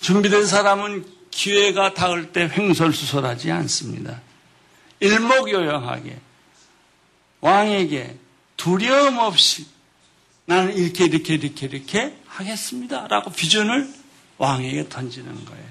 준비된 0.00 0.46
사람은 0.46 1.04
기회가 1.30 1.94
닿을 1.94 2.32
때 2.32 2.48
횡설수설하지 2.50 3.50
않습니다. 3.52 4.20
일목요연하게 5.00 6.18
왕에게 7.40 8.16
두려움 8.56 9.18
없이 9.18 9.66
나는 10.46 10.74
이렇게 10.76 11.04
이렇게 11.04 11.34
이렇게 11.34 11.66
이렇게 11.66 12.16
하겠습니다. 12.26 13.06
라고 13.08 13.30
비전을 13.30 13.92
왕에게 14.38 14.88
던지는 14.88 15.44
거예요. 15.44 15.65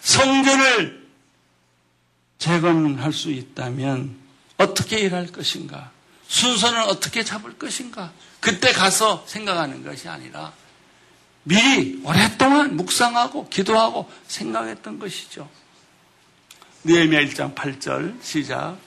성전을 0.00 1.08
재건할 2.38 3.12
수 3.12 3.30
있다면 3.30 4.16
어떻게 4.56 4.98
일할 4.98 5.26
것인가? 5.28 5.90
순서는 6.26 6.82
어떻게 6.84 7.24
잡을 7.24 7.58
것인가? 7.58 8.12
그때 8.40 8.72
가서 8.72 9.24
생각하는 9.26 9.84
것이 9.84 10.08
아니라 10.08 10.52
미리 11.42 12.00
오랫동안 12.04 12.76
묵상하고 12.76 13.48
기도하고 13.48 14.10
생각했던 14.26 14.98
것이죠. 14.98 15.48
느헤미야 16.84 17.20
1장 17.22 17.54
8절 17.54 18.22
시작. 18.22 18.78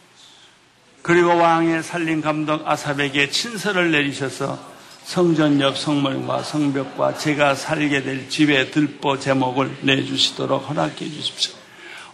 그리고 1.01 1.35
왕의 1.35 1.83
살림 1.83 2.21
감독 2.21 2.67
아삽에게 2.67 3.29
친서를 3.29 3.91
내리셔서 3.91 4.72
성전 5.03 5.59
옆 5.59 5.77
성물과 5.77 6.43
성벽과 6.43 7.17
제가 7.17 7.55
살게 7.55 8.03
될 8.03 8.29
집의 8.29 8.71
들보 8.71 9.19
제목을 9.19 9.77
내주시도록 9.81 10.69
허락해 10.69 11.09
주십시오. 11.09 11.53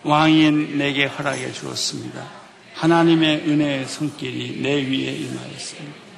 왕이 0.04 0.52
내게 0.78 1.06
허락해 1.06 1.52
주었습니다. 1.52 2.28
하나님의 2.74 3.48
은혜의 3.48 3.88
손길이 3.88 4.62
내 4.62 4.76
위에 4.76 5.14
임하였습니다. 5.16 6.10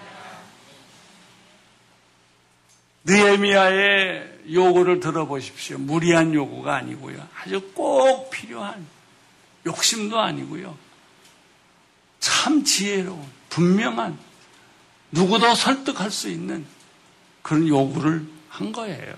느헤미야의 3.04 4.32
요구를 4.52 5.00
들어보십시오. 5.00 5.78
무리한 5.80 6.34
요구가 6.34 6.76
아니고요. 6.76 7.28
아주 7.42 7.62
꼭 7.74 8.30
필요한 8.30 8.86
욕심도 9.66 10.20
아니고요. 10.20 10.78
참 12.20 12.64
지혜로운 12.64 13.24
분명한 13.50 14.18
누구도 15.12 15.56
설득할 15.56 16.12
수 16.12 16.30
있는 16.30 16.66
그런 17.42 17.68
요구를 17.68 18.26
한 18.50 18.72
거예요. 18.72 19.16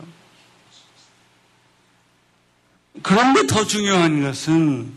그런데 3.02 3.48
더 3.48 3.66
중요한 3.66 4.22
것은 4.22 4.94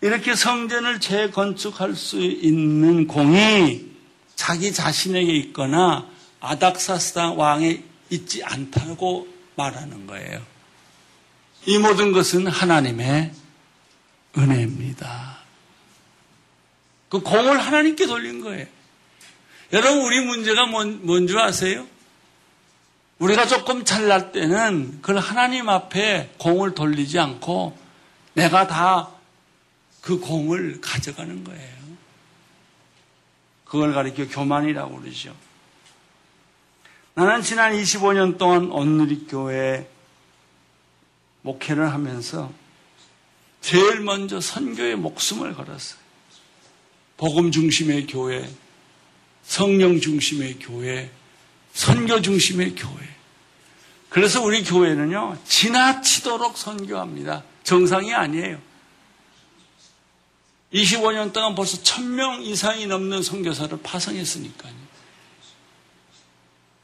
이렇게 0.00 0.34
성전을 0.34 1.00
재건축할 1.00 1.94
수 1.94 2.20
있는 2.20 3.06
공이 3.06 3.90
자기 4.34 4.72
자신에게 4.72 5.32
있거나 5.36 6.08
아닥사스다 6.40 7.32
왕에 7.32 7.84
있지 8.08 8.42
않다고 8.42 9.28
말하는 9.56 10.06
거예요. 10.06 10.40
이 11.66 11.78
모든 11.78 12.12
것은 12.12 12.46
하나님의 12.46 13.32
은혜입니다. 14.38 15.38
그 17.10 17.20
공을 17.20 17.60
하나님께 17.60 18.06
돌린 18.06 18.40
거예요. 18.40 18.66
여러분, 19.72 20.02
우리 20.02 20.20
문제가 20.20 20.66
뭔, 20.66 21.04
뭔지 21.06 21.36
아세요? 21.38 21.86
우리가 23.18 23.46
조금 23.46 23.84
잘날 23.84 24.32
때는 24.32 25.00
그걸 25.02 25.18
하나님 25.18 25.68
앞에 25.68 26.34
공을 26.38 26.74
돌리지 26.74 27.18
않고 27.18 27.76
내가 28.34 28.66
다 28.66 29.20
그 30.00 30.18
공을 30.18 30.80
가져가는 30.80 31.44
거예요. 31.44 31.80
그걸 33.64 33.92
가리켜 33.92 34.26
교만이라고 34.28 35.00
그러죠. 35.00 35.34
나는 37.14 37.42
지난 37.42 37.72
25년 37.72 38.38
동안 38.38 38.70
온누리교회 38.70 39.88
목회를 41.42 41.92
하면서 41.92 42.52
제일 43.60 44.00
먼저 44.00 44.40
선교에 44.40 44.94
목숨을 44.96 45.54
걸었어요. 45.54 46.00
복음 47.16 47.50
중심의 47.50 48.06
교회, 48.06 48.48
성령 49.50 50.00
중심의 50.00 50.60
교회, 50.60 51.10
선교 51.72 52.22
중심의 52.22 52.76
교회. 52.76 53.08
그래서 54.08 54.40
우리 54.40 54.62
교회는요, 54.62 55.38
지나치도록 55.44 56.56
선교합니다. 56.56 57.42
정상이 57.64 58.14
아니에요. 58.14 58.60
25년 60.72 61.32
동안 61.32 61.56
벌써 61.56 61.82
1000명 61.82 62.46
이상이 62.46 62.86
넘는 62.86 63.24
선교사를 63.24 63.76
파송했으니까요. 63.82 64.72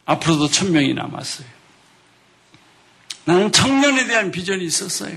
앞으로도 0.06 0.48
1000명이 0.48 0.92
남았어요. 0.94 1.46
나는 3.26 3.52
청년에 3.52 4.08
대한 4.08 4.32
비전이 4.32 4.64
있었어요. 4.64 5.16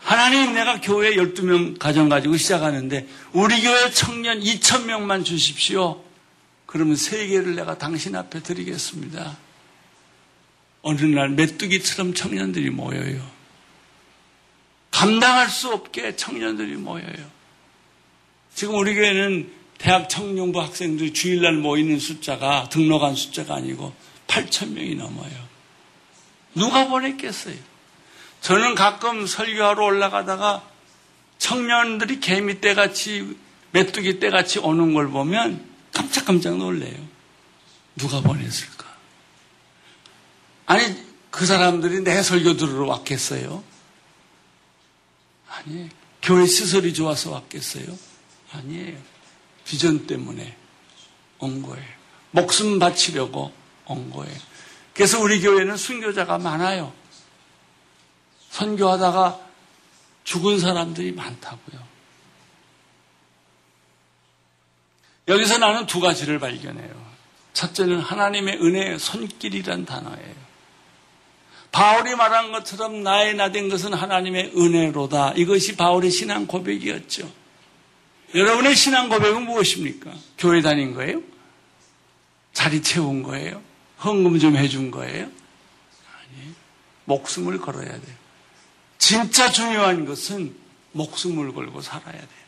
하나님 0.00 0.54
내가 0.54 0.80
교회 0.80 1.14
12명 1.14 1.78
가정 1.78 2.08
가지고 2.08 2.36
시작하는데 2.36 3.06
우리 3.32 3.62
교회 3.62 3.92
청년 3.92 4.40
2천명만 4.40 5.24
주십시오. 5.24 6.04
그러면 6.76 6.94
세계를 6.94 7.56
내가 7.56 7.78
당신 7.78 8.14
앞에 8.14 8.42
드리겠습니다. 8.42 9.38
어느 10.82 11.00
날 11.00 11.30
메뚜기처럼 11.30 12.12
청년들이 12.12 12.68
모여요. 12.68 13.26
감당할 14.90 15.48
수 15.48 15.70
없게 15.70 16.16
청년들이 16.16 16.76
모여요. 16.76 17.30
지금 18.54 18.74
우리 18.74 18.94
교회는 18.94 19.50
대학 19.78 20.10
청년부 20.10 20.60
학생들 20.60 21.14
주일날 21.14 21.54
모이는 21.54 21.98
숫자가 21.98 22.68
등록한 22.68 23.14
숫자가 23.14 23.54
아니고 23.54 23.94
8천 24.26 24.72
명이 24.72 24.96
넘어요. 24.96 25.32
누가 26.54 26.88
보냈겠어요? 26.88 27.56
저는 28.42 28.74
가끔 28.74 29.26
설교하러 29.26 29.82
올라가다가 29.82 30.62
청년들이 31.38 32.20
개미 32.20 32.60
떼같이 32.60 33.34
메뚜기 33.72 34.20
떼같이 34.20 34.58
오는 34.58 34.92
걸 34.92 35.08
보면 35.08 35.65
깜짝깜짝 35.96 36.58
놀래요. 36.58 36.96
누가 37.96 38.20
보냈을까? 38.20 38.84
아니 40.66 41.06
그 41.30 41.46
사람들이 41.46 42.00
내 42.02 42.22
설교 42.22 42.56
들으러 42.56 42.86
왔겠어요? 42.86 43.64
아니 45.48 45.88
교회 46.20 46.46
시설이 46.46 46.92
좋아서 46.92 47.30
왔겠어요? 47.30 47.86
아니에요. 48.52 48.98
비전 49.64 50.06
때문에 50.06 50.56
온 51.38 51.62
거예요. 51.62 51.86
목숨 52.30 52.78
바치려고 52.78 53.52
온 53.86 54.10
거예요. 54.10 54.36
그래서 54.92 55.20
우리 55.20 55.40
교회는 55.40 55.76
순교자가 55.76 56.38
많아요. 56.38 56.92
선교하다가 58.50 59.40
죽은 60.24 60.58
사람들이 60.58 61.12
많다고요. 61.12 61.95
여기서 65.28 65.58
나는 65.58 65.86
두 65.86 66.00
가지를 66.00 66.38
발견해요. 66.38 67.06
첫째는 67.52 68.00
하나님의 68.00 68.58
은혜의 68.62 68.98
손길이란 68.98 69.84
단어예요. 69.86 70.46
바울이 71.72 72.14
말한 72.14 72.52
것처럼 72.52 73.02
나의 73.02 73.34
나된 73.34 73.68
것은 73.68 73.92
하나님의 73.92 74.52
은혜로다. 74.56 75.32
이것이 75.36 75.76
바울의 75.76 76.10
신앙 76.10 76.46
고백이었죠. 76.46 77.30
여러분의 78.34 78.74
신앙 78.74 79.08
고백은 79.08 79.44
무엇입니까? 79.44 80.12
교회 80.38 80.60
다닌 80.62 80.94
거예요? 80.94 81.22
자리 82.52 82.82
채운 82.82 83.22
거예요? 83.22 83.62
헌금 84.02 84.38
좀 84.38 84.56
해준 84.56 84.90
거예요? 84.90 85.24
아니, 85.24 86.54
목숨을 87.04 87.58
걸어야 87.58 87.90
돼요. 87.90 88.16
진짜 88.98 89.50
중요한 89.50 90.04
것은 90.06 90.54
목숨을 90.92 91.52
걸고 91.52 91.80
살아야 91.82 92.12
돼요. 92.12 92.45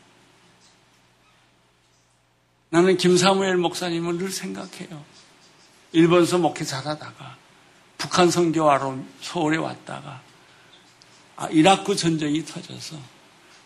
나는 2.69 2.97
김사무엘 2.97 3.57
목사님을 3.57 4.17
늘 4.17 4.31
생각해요. 4.31 5.03
일본서 5.91 6.37
목회 6.37 6.63
잘하다가 6.63 7.37
북한 7.97 8.29
선교하러 8.29 8.97
서울에 9.21 9.57
왔다가 9.57 10.21
아, 11.35 11.47
이라크 11.49 11.95
전쟁이 11.95 12.45
터져서 12.45 12.97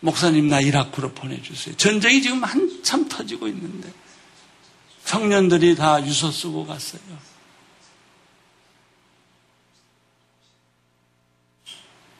목사님 0.00 0.48
나 0.48 0.60
이라크로 0.60 1.12
보내주세요. 1.12 1.76
전쟁이 1.76 2.22
지금 2.22 2.42
한참 2.44 3.08
터지고 3.08 3.48
있는데 3.48 3.92
청년들이 5.04 5.76
다 5.76 6.04
유서 6.04 6.30
쓰고 6.30 6.66
갔어요. 6.66 7.00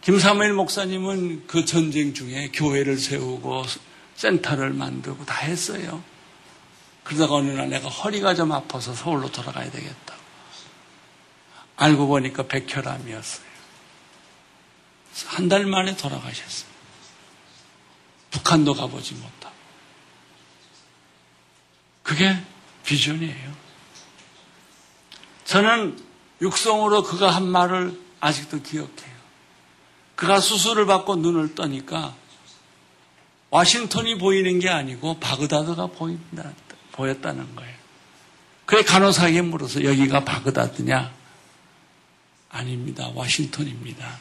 김사무엘 0.02 0.52
목사님은 0.52 1.46
그 1.46 1.64
전쟁 1.64 2.12
중에 2.12 2.50
교회를 2.52 2.98
세우고 2.98 3.64
센터를 4.16 4.74
만들고 4.74 5.24
다 5.24 5.34
했어요. 5.44 6.02
그러다가 7.04 7.34
어느 7.36 7.50
날 7.50 7.68
내가 7.68 7.88
허리가 7.88 8.34
좀 8.34 8.50
아파서 8.52 8.94
서울로 8.94 9.30
돌아가야 9.30 9.70
되겠다. 9.70 10.14
알고 11.76 12.06
보니까 12.06 12.44
백혈암이었어요. 12.46 13.44
한 15.26 15.48
달 15.48 15.66
만에 15.66 15.96
돌아가셨어요. 15.96 16.68
북한도 18.30 18.74
가보지 18.74 19.14
못하고. 19.14 19.54
그게 22.02 22.36
비전이에요. 22.84 23.54
저는 25.44 26.02
육성으로 26.42 27.02
그가 27.04 27.30
한 27.30 27.46
말을 27.46 28.00
아직도 28.20 28.62
기억해요. 28.62 29.14
그가 30.16 30.40
수술을 30.40 30.86
받고 30.86 31.16
눈을 31.16 31.54
떠니까 31.54 32.14
와싱턴이 33.50 34.18
보이는 34.18 34.58
게 34.58 34.68
아니고 34.68 35.20
바그다드가 35.20 35.86
보인다, 35.88 36.52
보였다는 36.94 37.54
거예요. 37.56 37.74
그래 38.66 38.82
간호사에게 38.82 39.42
물어서 39.42 39.84
여기가 39.84 40.24
바그다드냐? 40.24 41.12
아닙니다. 42.50 43.10
와싱턴입니다. 43.14 44.18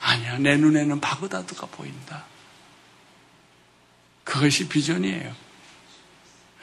아니야. 0.00 0.38
내 0.38 0.56
눈에는 0.56 1.00
바그다드가 1.00 1.66
보인다. 1.66 2.24
그것이 4.24 4.68
비전이에요. 4.68 5.34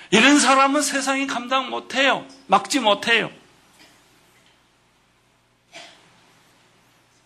이런 0.10 0.40
사람은 0.40 0.82
세상이 0.82 1.28
감당 1.28 1.70
못해요. 1.70 2.26
막지 2.48 2.80
못해요. 2.80 3.30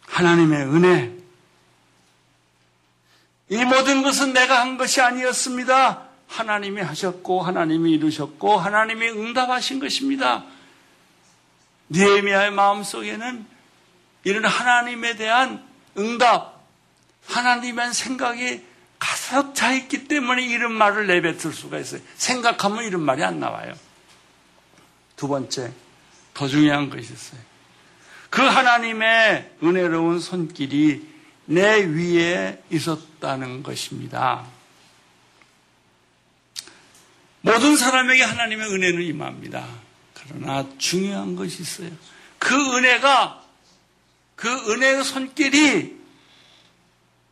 하나님의 0.01 0.63
은혜. 0.63 1.17
이 3.49 3.63
모든 3.63 4.01
것은 4.03 4.33
내가 4.33 4.61
한 4.61 4.77
것이 4.77 4.99
아니었습니다. 5.01 6.10
하나님이 6.31 6.81
하셨고, 6.81 7.41
하나님이 7.41 7.91
이루셨고, 7.91 8.57
하나님이 8.57 9.09
응답하신 9.09 9.79
것입니다. 9.79 10.45
니에미아의 11.89 12.51
마음속에는 12.51 13.45
이런 14.23 14.45
하나님에 14.45 15.17
대한 15.17 15.61
응답, 15.97 16.61
하나님의 17.27 17.93
생각이 17.93 18.63
가득 18.97 19.53
차 19.55 19.73
있기 19.73 20.07
때문에 20.07 20.45
이런 20.45 20.71
말을 20.71 21.07
내뱉을 21.07 21.51
수가 21.53 21.79
있어요. 21.79 22.01
생각하면 22.15 22.85
이런 22.85 23.01
말이 23.01 23.23
안 23.23 23.39
나와요. 23.39 23.73
두 25.17 25.27
번째, 25.27 25.73
더 26.33 26.47
중요한 26.47 26.89
것이 26.89 27.11
있어요. 27.11 27.41
그 28.29 28.41
하나님의 28.41 29.51
은혜로운 29.61 30.21
손길이 30.21 31.05
내 31.45 31.83
위에 31.83 32.63
있었다는 32.69 33.63
것입니다. 33.63 34.45
모든 37.41 37.75
사람에게 37.75 38.23
하나님의 38.23 38.67
은혜는 38.67 39.01
임합니다. 39.01 39.67
그러나 40.13 40.67
중요한 40.77 41.35
것이 41.35 41.61
있어요. 41.61 41.89
그 42.37 42.55
은혜가, 42.77 43.43
그 44.35 44.71
은혜의 44.71 45.03
손길이 45.03 45.99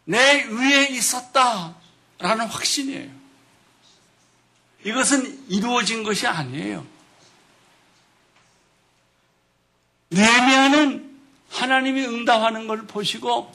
내 0.05 0.43
위에 0.45 0.87
있었다라는 0.87 2.47
확신이에요. 2.47 3.19
이것은 4.83 5.45
이루어진 5.49 6.03
것이 6.03 6.25
아니에요. 6.25 6.85
네미아는 10.09 11.19
하나님이 11.49 12.05
응답하는 12.05 12.67
걸 12.67 12.87
보시고 12.87 13.53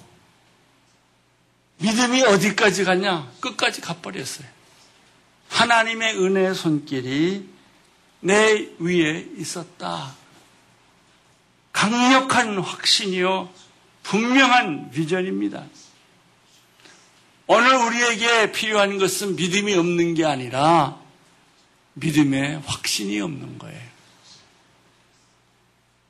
믿음이 1.78 2.22
어디까지 2.22 2.84
갔냐? 2.84 3.30
끝까지 3.40 3.80
가버렸어요. 3.80 4.46
하나님의 5.54 6.18
은혜의 6.18 6.54
손길이 6.54 7.48
내 8.20 8.68
위에 8.80 9.28
있었다. 9.36 10.14
강력한 11.72 12.58
확신이요. 12.58 13.48
분명한 14.02 14.90
비전입니다. 14.90 15.64
오늘 17.46 17.74
우리에게 17.76 18.50
필요한 18.50 18.98
것은 18.98 19.36
믿음이 19.36 19.74
없는 19.74 20.14
게 20.14 20.24
아니라 20.24 20.98
믿음의 21.94 22.62
확신이 22.66 23.20
없는 23.20 23.58
거예요. 23.58 23.80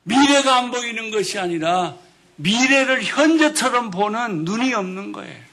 미래가 0.05 0.57
안 0.57 0.71
보이는 0.71 1.11
것이 1.11 1.39
아니라 1.39 1.97
미래를 2.37 3.05
현재처럼 3.05 3.91
보는 3.91 4.45
눈이 4.45 4.73
없는 4.73 5.13
거예요. 5.13 5.44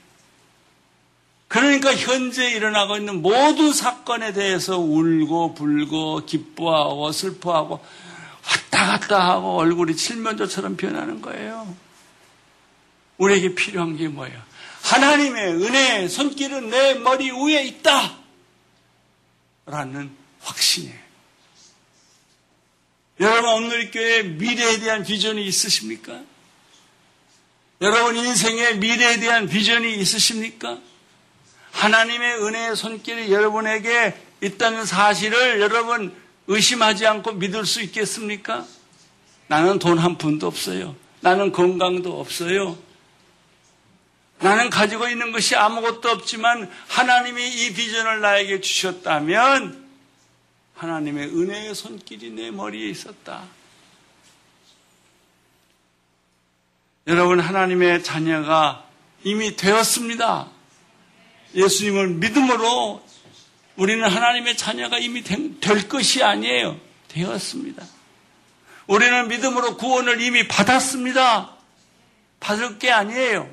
그러니까 1.51 1.93
현재 1.93 2.49
일어나고 2.49 2.95
있는 2.95 3.21
모든 3.21 3.73
사건에 3.73 4.31
대해서 4.31 4.79
울고 4.79 5.53
불고 5.53 6.25
기뻐하고 6.25 7.11
슬퍼하고 7.11 7.85
왔다 8.47 8.85
갔다 8.85 9.31
하고 9.31 9.57
얼굴이 9.57 9.97
칠면조처럼 9.97 10.77
변하는 10.77 11.21
거예요. 11.21 11.75
우리에게 13.17 13.53
필요한 13.53 13.97
게 13.97 14.07
뭐예요? 14.07 14.41
하나님의 14.83 15.55
은혜, 15.55 16.07
손길은 16.07 16.69
내 16.69 16.93
머리 16.93 17.29
위에 17.31 17.65
있다! 17.65 18.17
라는 19.65 20.09
확신이에요. 20.39 21.01
여러분 23.19 23.65
오늘 23.65 23.91
교회 23.91 24.23
미래에 24.23 24.79
대한 24.79 25.03
비전이 25.03 25.45
있으십니까? 25.45 26.21
여러분 27.81 28.15
인생의 28.15 28.77
미래에 28.77 29.19
대한 29.19 29.49
비전이 29.49 29.95
있으십니까? 29.97 30.79
하나님의 31.71 32.43
은혜의 32.43 32.75
손길이 32.75 33.31
여러분에게 33.31 34.15
있다는 34.41 34.86
사실을 34.86 35.62
여러분 35.62 36.13
의심하지 36.47 37.05
않고 37.07 37.34
믿을 37.34 37.65
수 37.65 37.81
있겠습니까? 37.81 38.65
나는 39.47 39.79
돈 39.79 39.97
한 39.99 40.17
푼도 40.17 40.47
없어요. 40.47 40.95
나는 41.21 41.51
건강도 41.51 42.19
없어요. 42.19 42.77
나는 44.39 44.69
가지고 44.71 45.07
있는 45.07 45.31
것이 45.31 45.55
아무것도 45.55 46.10
없지만 46.10 46.69
하나님이 46.88 47.47
이 47.47 47.73
비전을 47.73 48.21
나에게 48.21 48.60
주셨다면 48.62 49.88
하나님의 50.75 51.27
은혜의 51.27 51.75
손길이 51.75 52.31
내 52.31 52.49
머리에 52.49 52.89
있었다. 52.89 53.43
여러분, 57.07 57.39
하나님의 57.39 58.03
자녀가 58.03 58.86
이미 59.23 59.55
되었습니다. 59.55 60.49
예수님을 61.55 62.07
믿음으로 62.09 63.03
우리는 63.75 64.07
하나님의 64.07 64.57
자녀가 64.57 64.97
이미 64.99 65.23
될 65.23 65.87
것이 65.87 66.23
아니에요. 66.23 66.79
되었습니다. 67.07 67.85
우리는 68.87 69.27
믿음으로 69.27 69.77
구원을 69.77 70.21
이미 70.21 70.47
받았습니다. 70.47 71.55
받을 72.39 72.79
게 72.79 72.91
아니에요. 72.91 73.49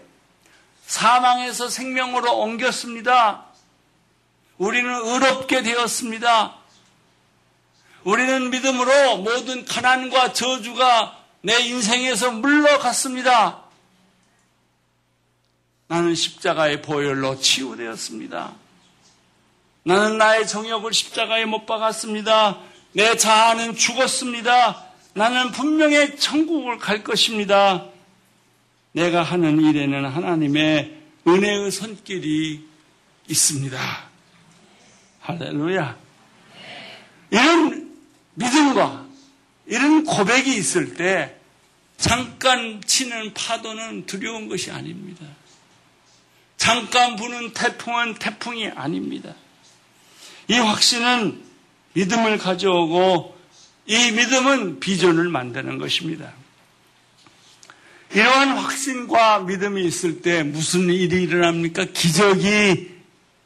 사망에서 0.86 1.68
생명으로 1.68 2.38
옮겼습니다. 2.38 3.44
우리는 4.56 4.90
의롭게 4.90 5.62
되었습니다. 5.62 6.56
우리는 8.04 8.50
믿음으로 8.50 9.18
모든 9.18 9.64
가난과 9.64 10.32
저주가 10.32 11.18
내 11.42 11.58
인생에서 11.60 12.32
물러갔습니다. 12.32 13.67
나는 15.88 16.14
십자가의 16.14 16.82
보혈로 16.82 17.40
치유되었습니다. 17.40 18.54
나는 19.84 20.18
나의 20.18 20.46
정욕을 20.46 20.92
십자가에 20.92 21.46
못 21.46 21.64
박았습니다. 21.64 22.60
내 22.92 23.16
자아는 23.16 23.74
죽었습니다. 23.74 24.84
나는 25.14 25.50
분명히 25.50 26.16
천국을 26.16 26.78
갈 26.78 27.02
것입니다. 27.02 27.86
내가 28.92 29.22
하는 29.22 29.60
일에는 29.60 30.04
하나님의 30.04 30.98
은혜의 31.26 31.70
손길이 31.70 32.66
있습니다. 33.26 33.78
할렐루야. 35.20 35.96
이런 37.30 37.96
믿음과 38.34 39.06
이런 39.66 40.04
고백이 40.04 40.54
있을 40.56 40.94
때 40.96 41.34
잠깐 41.96 42.82
치는 42.84 43.32
파도는 43.32 44.06
두려운 44.06 44.48
것이 44.48 44.70
아닙니다. 44.70 45.26
잠깐 46.58 47.16
부는 47.16 47.54
태풍은 47.54 48.14
태풍이 48.14 48.68
아닙니다. 48.68 49.34
이 50.48 50.54
확신은 50.58 51.42
믿음을 51.94 52.36
가져오고 52.36 53.38
이 53.86 54.12
믿음은 54.12 54.80
비전을 54.80 55.28
만드는 55.30 55.78
것입니다. 55.78 56.32
이러한 58.12 58.58
확신과 58.58 59.40
믿음이 59.40 59.84
있을 59.84 60.20
때 60.20 60.42
무슨 60.42 60.90
일이 60.90 61.22
일어납니까? 61.22 61.86
기적이 61.86 62.90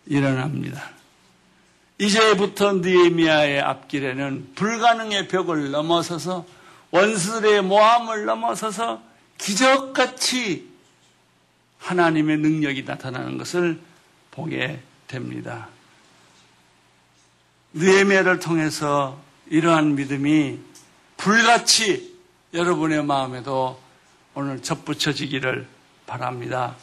일어납니다. 0.06 0.90
이제부터 1.98 2.74
느에미아의 2.74 3.60
앞길에는 3.60 4.54
불가능의 4.54 5.28
벽을 5.28 5.70
넘어서서 5.70 6.46
원수들의 6.90 7.62
모함을 7.62 8.24
넘어서서 8.24 9.02
기적같이 9.38 10.71
하나님의 11.82 12.38
능력이 12.38 12.84
나타나는 12.84 13.38
것을 13.38 13.78
보게 14.30 14.80
됩니다. 15.08 15.68
느에미아를 17.74 18.38
통해서 18.38 19.20
이러한 19.48 19.96
믿음이 19.96 20.58
불같이 21.16 22.16
여러분의 22.54 23.04
마음에도 23.04 23.80
오늘 24.34 24.62
접붙여지기를 24.62 25.66
바랍니다. 26.06 26.76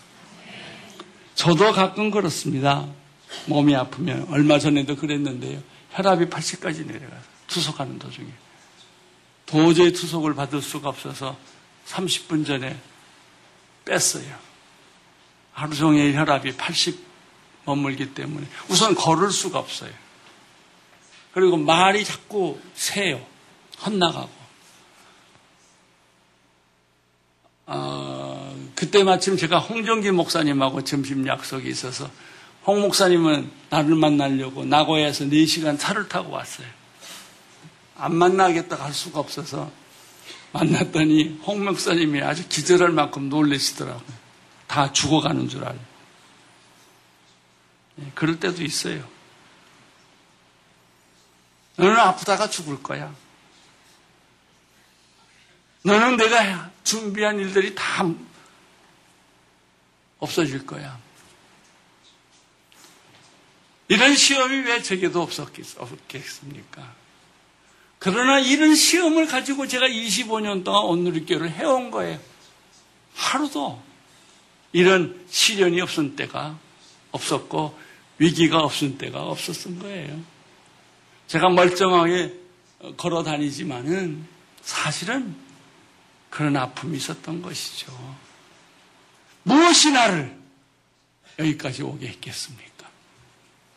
저도 1.36 1.72
가끔 1.72 2.12
그렇습니다. 2.12 2.86
몸이 3.46 3.76
아프면 3.76 4.28
얼마 4.30 4.60
전에도 4.60 4.96
그랬는데요. 4.96 5.62
혈압이 5.92 6.26
80까지 6.26 6.86
내려가서 6.86 7.24
투석하는 7.48 8.00
도중에 8.00 8.28
도저히 9.46 9.94
투석을 9.94 10.36
받을 10.36 10.62
수가 10.62 10.90
없어서 10.90 11.38
30분 11.88 12.46
전에 12.46 12.78
뺐어요. 13.86 14.49
하루 15.60 15.76
종일 15.76 16.16
혈압이 16.16 16.56
80 16.56 16.98
머물기 17.66 18.14
때문에 18.14 18.48
우선 18.70 18.96
걸을 18.96 19.30
수가 19.30 19.60
없어요. 19.60 19.92
그리고 21.34 21.58
말이 21.58 22.06
자꾸 22.06 22.58
새요. 22.74 23.22
헛나가고. 23.86 24.30
어, 27.66 28.70
그때 28.74 29.04
마침 29.04 29.36
제가 29.36 29.60
홍정기 29.60 30.12
목사님하고 30.12 30.86
점심 30.86 31.28
약속이 31.28 31.70
있어서 31.70 32.10
홍 32.66 32.80
목사님은 32.80 33.52
나를 33.70 33.96
만나려고 33.96 34.64
나고야에서 34.64 35.26
4시간 35.26 35.78
차를 35.78 36.08
타고 36.08 36.32
왔어요. 36.32 36.68
안 37.98 38.16
만나겠다 38.16 38.82
할 38.82 38.94
수가 38.94 39.20
없어서 39.20 39.70
만났더니 40.54 41.42
홍 41.44 41.66
목사님이 41.66 42.22
아주 42.22 42.48
기절할 42.48 42.92
만큼 42.92 43.28
놀라시더라고요. 43.28 44.19
다 44.70 44.94
죽어가는 44.94 45.50
줄 45.50 45.66
알고. 45.66 45.84
예, 48.02 48.12
그럴 48.14 48.40
때도 48.40 48.64
있어요. 48.64 49.04
너는 51.76 51.98
아프다가 51.98 52.52
죽을 52.52 52.82
거야. 52.84 53.14
너는 55.82 56.18
내가 56.18 56.70
준비한 56.84 57.40
일들이 57.40 57.74
다 57.74 58.06
없어질 60.20 60.68
거야. 60.68 61.00
이런 63.88 64.16
시험이 64.16 64.58
왜 64.68 64.84
제게도 64.84 65.20
없었겠습니까? 65.20 66.94
그러나 67.98 68.40
이런 68.40 68.76
시험을 68.76 69.26
가지고 69.26 69.68
제가 69.68 69.88
25년 69.88 70.64
동안 70.64 70.84
온누리교를 70.84 71.50
해온 71.50 71.90
거예요. 71.90 72.20
하루도 73.16 73.89
이런 74.72 75.26
시련이 75.30 75.82
없은 75.82 76.16
때가 76.16 76.58
없었고 77.12 77.78
위기가 78.18 78.60
없은 78.60 78.98
때가 78.98 79.24
없었던 79.24 79.80
거예요. 79.80 80.22
제가 81.28 81.50
멀쩡하게 81.50 82.34
걸어 82.98 83.24
다니지만은 83.24 84.26
사실은 84.62 85.36
그런 86.30 86.56
아픔이 86.56 86.98
있었던 86.98 87.42
것이죠. 87.42 88.18
무엇이 89.44 89.92
나를 89.92 90.38
여기까지 91.40 91.84
오게 91.84 92.08
했겠습니까? 92.08 92.90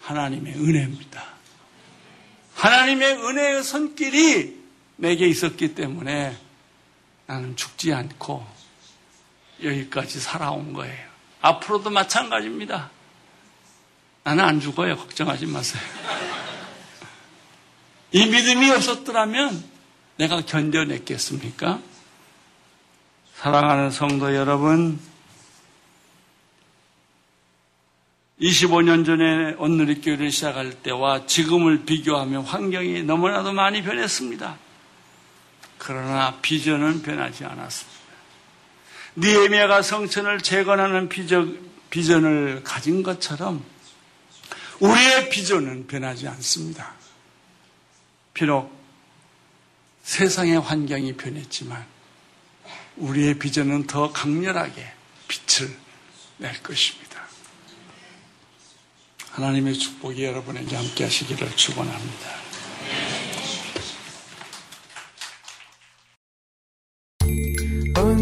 하나님의 0.01 0.55
은혜입니다. 0.55 1.25
하나님의 2.55 3.17
은혜의 3.17 3.63
손길이 3.63 4.61
내게 4.97 5.27
있었기 5.27 5.75
때문에 5.75 6.37
나는 7.27 7.57
죽지 7.57 7.93
않고 7.93 8.47
여기까지 9.65 10.21
살아온 10.21 10.73
거예요. 10.73 11.13
앞으로도 11.41 11.91
마찬가지입니다. 11.91 12.91
나는 14.25 14.45
안 14.45 14.61
죽어요. 14.61 14.97
걱정하지 14.97 15.47
마세요. 15.47 15.83
이 18.13 18.27
믿음이 18.27 18.71
없었더라면 18.71 19.65
내가 20.19 20.43
견뎌냈겠습니까? 20.43 21.81
사랑하는 23.35 23.91
성도 23.91 24.35
여러분, 24.37 25.01
25년 28.41 29.07
전에 29.07 29.55
오늘의 29.59 30.01
교회를 30.01 30.31
시작할 30.31 30.83
때와 30.83 31.27
지금을 31.27 31.85
비교하면 31.85 32.43
환경이 32.43 33.03
너무나도 33.05 33.53
많이 33.53 33.83
변했습니다. 33.83 34.57
그러나 35.79 36.39
비전은 36.43 37.03
변하지 37.03 37.45
않았습니다. 37.45 38.02
니에미아가 39.17 39.83
성천을 39.83 40.41
재건하는 40.41 41.09
비전, 41.09 41.71
을 42.25 42.63
가진 42.65 43.03
것처럼 43.03 43.65
우리의 44.81 45.29
비전은 45.29 45.87
변하지 45.87 46.27
않습니다. 46.29 46.95
비록 48.33 48.73
세상의 50.03 50.59
환경이 50.59 51.17
변했지만 51.17 51.85
우리의 52.97 53.39
비전은 53.39 53.87
더 53.87 54.11
강렬하게 54.13 54.91
빛을 55.29 55.77
낼 56.39 56.63
것입니다. 56.63 57.23
하나님의 59.31 59.75
축복이 59.75 60.25
여러분에게 60.25 60.77
함께 60.77 61.05
하시기를 61.05 61.57
축원합니다. 61.57 62.43
온 67.99 68.22